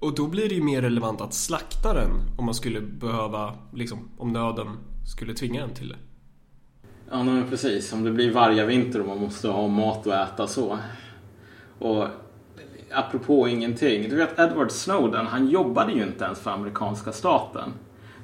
[0.00, 4.10] Och då blir det ju mer relevant att slakta den om man skulle behöva, liksom,
[4.18, 4.68] om nöden
[5.06, 5.96] skulle tvinga en till det.
[7.10, 7.92] Ja, men precis.
[7.92, 10.78] Om det blir vargavinter och man måste ha mat att äta så.
[11.84, 12.08] Och
[12.90, 14.08] apropå ingenting.
[14.08, 17.72] Du vet Edward Snowden, han jobbade ju inte ens för amerikanska staten.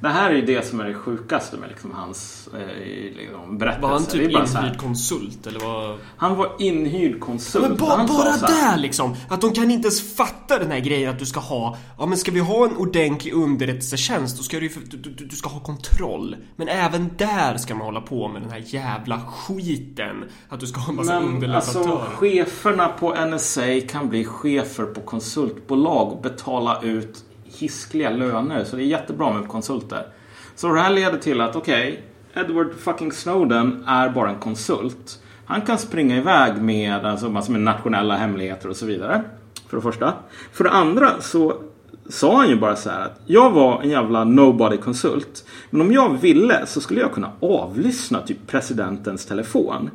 [0.00, 3.82] Det här är ju det som är det sjukaste med liksom hans eh, liksom, berättelse.
[3.82, 5.98] Var han typ inhyrd konsult eller vad?
[6.16, 7.68] Han var inhyrd konsult.
[7.68, 9.16] Men ba, bara där liksom!
[9.28, 12.18] Att de kan inte ens fatta den här grejen att du ska ha Ja men
[12.18, 16.36] ska vi ha en ordentlig underrättelsetjänst då ska du, du, du, du ska ha kontroll
[16.56, 20.80] Men även där ska man hålla på med den här jävla skiten Att du ska
[20.80, 26.22] ha en massa Men underleverantörer alltså cheferna på NSA kan bli chefer på konsultbolag och
[26.22, 27.24] betala ut
[27.60, 28.64] hiskliga löner.
[28.64, 30.06] Så det är jättebra med konsulter.
[30.54, 32.02] Så det här leder till att okej,
[32.34, 35.22] Edward fucking Snowden är bara en konsult.
[35.44, 39.22] Han kan springa iväg med alltså, massor med nationella hemligheter och så vidare.
[39.68, 40.14] För det första.
[40.52, 41.62] För det andra så
[42.08, 45.44] sa han ju bara så här att jag var en jävla nobody-konsult.
[45.70, 49.90] Men om jag ville så skulle jag kunna avlyssna typ presidentens telefon.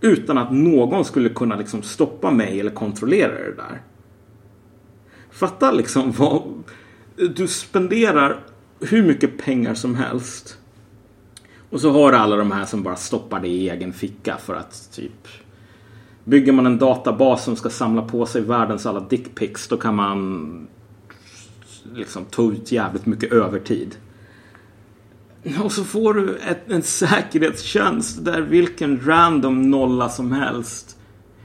[0.00, 3.82] Utan att någon skulle kunna liksom stoppa mig eller kontrollera det där.
[5.30, 6.42] Fatta liksom vad...
[7.16, 8.44] Du spenderar
[8.80, 10.58] hur mycket pengar som helst.
[11.70, 14.54] Och så har du alla de här som bara stoppar det i egen ficka för
[14.54, 15.28] att typ...
[16.24, 20.68] Bygger man en databas som ska samla på sig världens alla dickpics då kan man
[21.94, 23.96] liksom ta ut jävligt mycket övertid.
[25.64, 30.98] Och så får du ett, en säkerhetstjänst där vilken random nolla som helst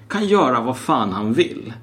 [0.07, 1.74] kan göra vad fan han vill.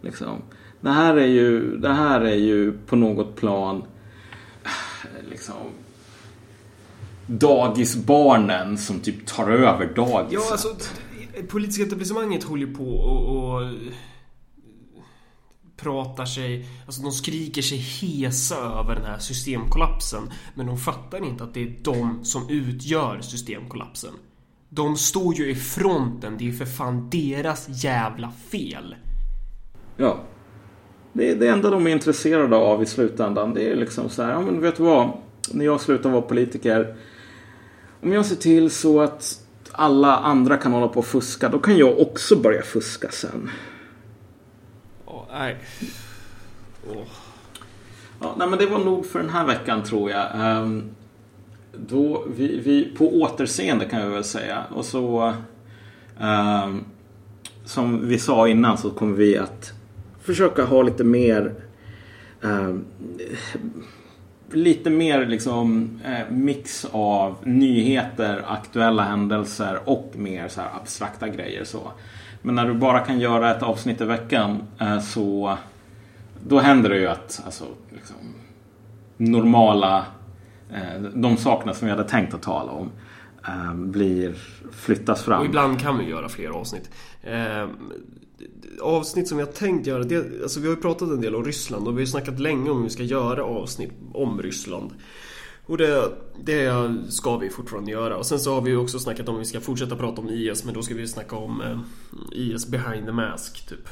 [0.00, 0.42] Liksom.
[0.82, 3.84] Det, här är ju, det här är ju på något plan
[5.30, 5.54] liksom
[7.26, 10.32] dagisbarnen som typ tar över dagiset.
[10.32, 10.68] Ja, alltså
[11.48, 13.72] politiska etablissemanget håller ju på och, och
[15.76, 20.22] pratar sig, alltså de skriker sig hesa över den här systemkollapsen.
[20.54, 24.12] Men de fattar inte att det är de som utgör systemkollapsen.
[24.68, 28.94] De står ju i fronten, det är ju för fan deras jävla fel.
[29.96, 30.20] Ja.
[31.12, 33.54] Det är det enda de är intresserade av i slutändan.
[33.54, 35.10] Det är liksom så här, ja men vet du vad?
[35.50, 36.94] När jag slutar vara politiker.
[38.02, 39.40] Om jag ser till så att
[39.72, 43.50] alla andra kan hålla på och fuska, då kan jag också börja fuska sen.
[45.06, 45.56] Åh, nej.
[46.90, 47.06] Åh.
[48.20, 50.26] Ja, nej men det var nog för den här veckan tror jag.
[50.34, 50.90] Ehm,
[51.76, 54.64] då vi, vi, på återseende kan jag väl säga.
[54.74, 55.34] Och så
[56.20, 56.84] ehm,
[57.64, 59.72] som vi sa innan så kommer vi att
[60.22, 61.54] försöka ha lite mer
[62.42, 62.74] eh,
[64.50, 71.64] lite mer liksom eh, mix av nyheter, aktuella händelser och mer så här abstrakta grejer
[71.64, 71.92] så.
[72.42, 75.58] Men när du bara kan göra ett avsnitt i veckan eh, så
[76.46, 78.16] då händer det ju att alltså, liksom,
[79.16, 80.06] normala
[80.72, 82.90] eh, de sakerna som vi hade tänkt att tala om
[83.46, 84.34] eh, blir
[84.72, 85.44] flyttas Och fram.
[85.44, 86.90] ibland kan vi göra fler avsnitt.
[87.22, 87.66] Eh,
[88.80, 91.44] Avsnitt som vi har tänkt göra, det, alltså vi har ju pratat en del om
[91.44, 94.90] Ryssland och vi har ju snackat länge om hur vi ska göra avsnitt om Ryssland.
[95.66, 96.12] Och det,
[96.44, 98.16] det ska vi fortfarande göra.
[98.16, 100.28] Och sen så har vi ju också snackat om att vi ska fortsätta prata om
[100.28, 101.78] IS, men då ska vi snacka om eh,
[102.32, 103.88] IS behind the mask, typ.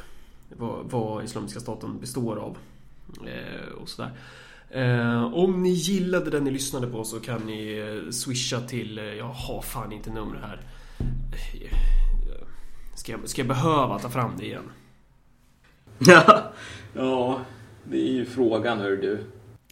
[0.56, 2.56] Vad, vad Islamiska staten består av.
[3.26, 4.12] Eh, och sådär.
[4.70, 9.04] Eh, om ni gillade den ni lyssnade på så kan ni eh, swisha till, eh,
[9.04, 10.60] jag har fan inte numret här.
[13.10, 14.70] Ska jag, ska jag behöva ta fram det igen?
[15.98, 16.52] Ja,
[16.94, 17.40] ja,
[17.84, 19.24] det är ju frågan hör du.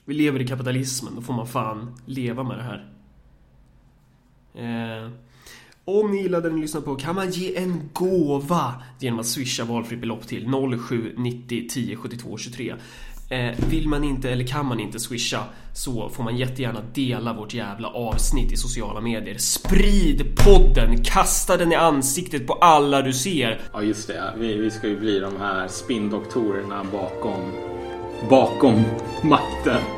[0.04, 2.92] Vi lever i kapitalismen, då får man fan leva med det här.
[4.54, 5.10] Eh,
[5.84, 9.64] om ni gillade den ni lyssnade på kan man ge en gåva genom att swisha
[9.64, 12.74] valfritt belopp till 0790 10 72 23.
[13.30, 17.54] Eh, vill man inte eller kan man inte swisha så får man jättegärna dela vårt
[17.54, 19.38] jävla avsnitt i sociala medier.
[19.38, 21.04] Sprid podden!
[21.04, 23.60] Kasta den i ansiktet på alla du ser.
[23.72, 27.52] Ja just det, vi, vi ska ju bli de här spindoktorerna bakom,
[28.30, 28.84] bakom
[29.22, 29.97] makten.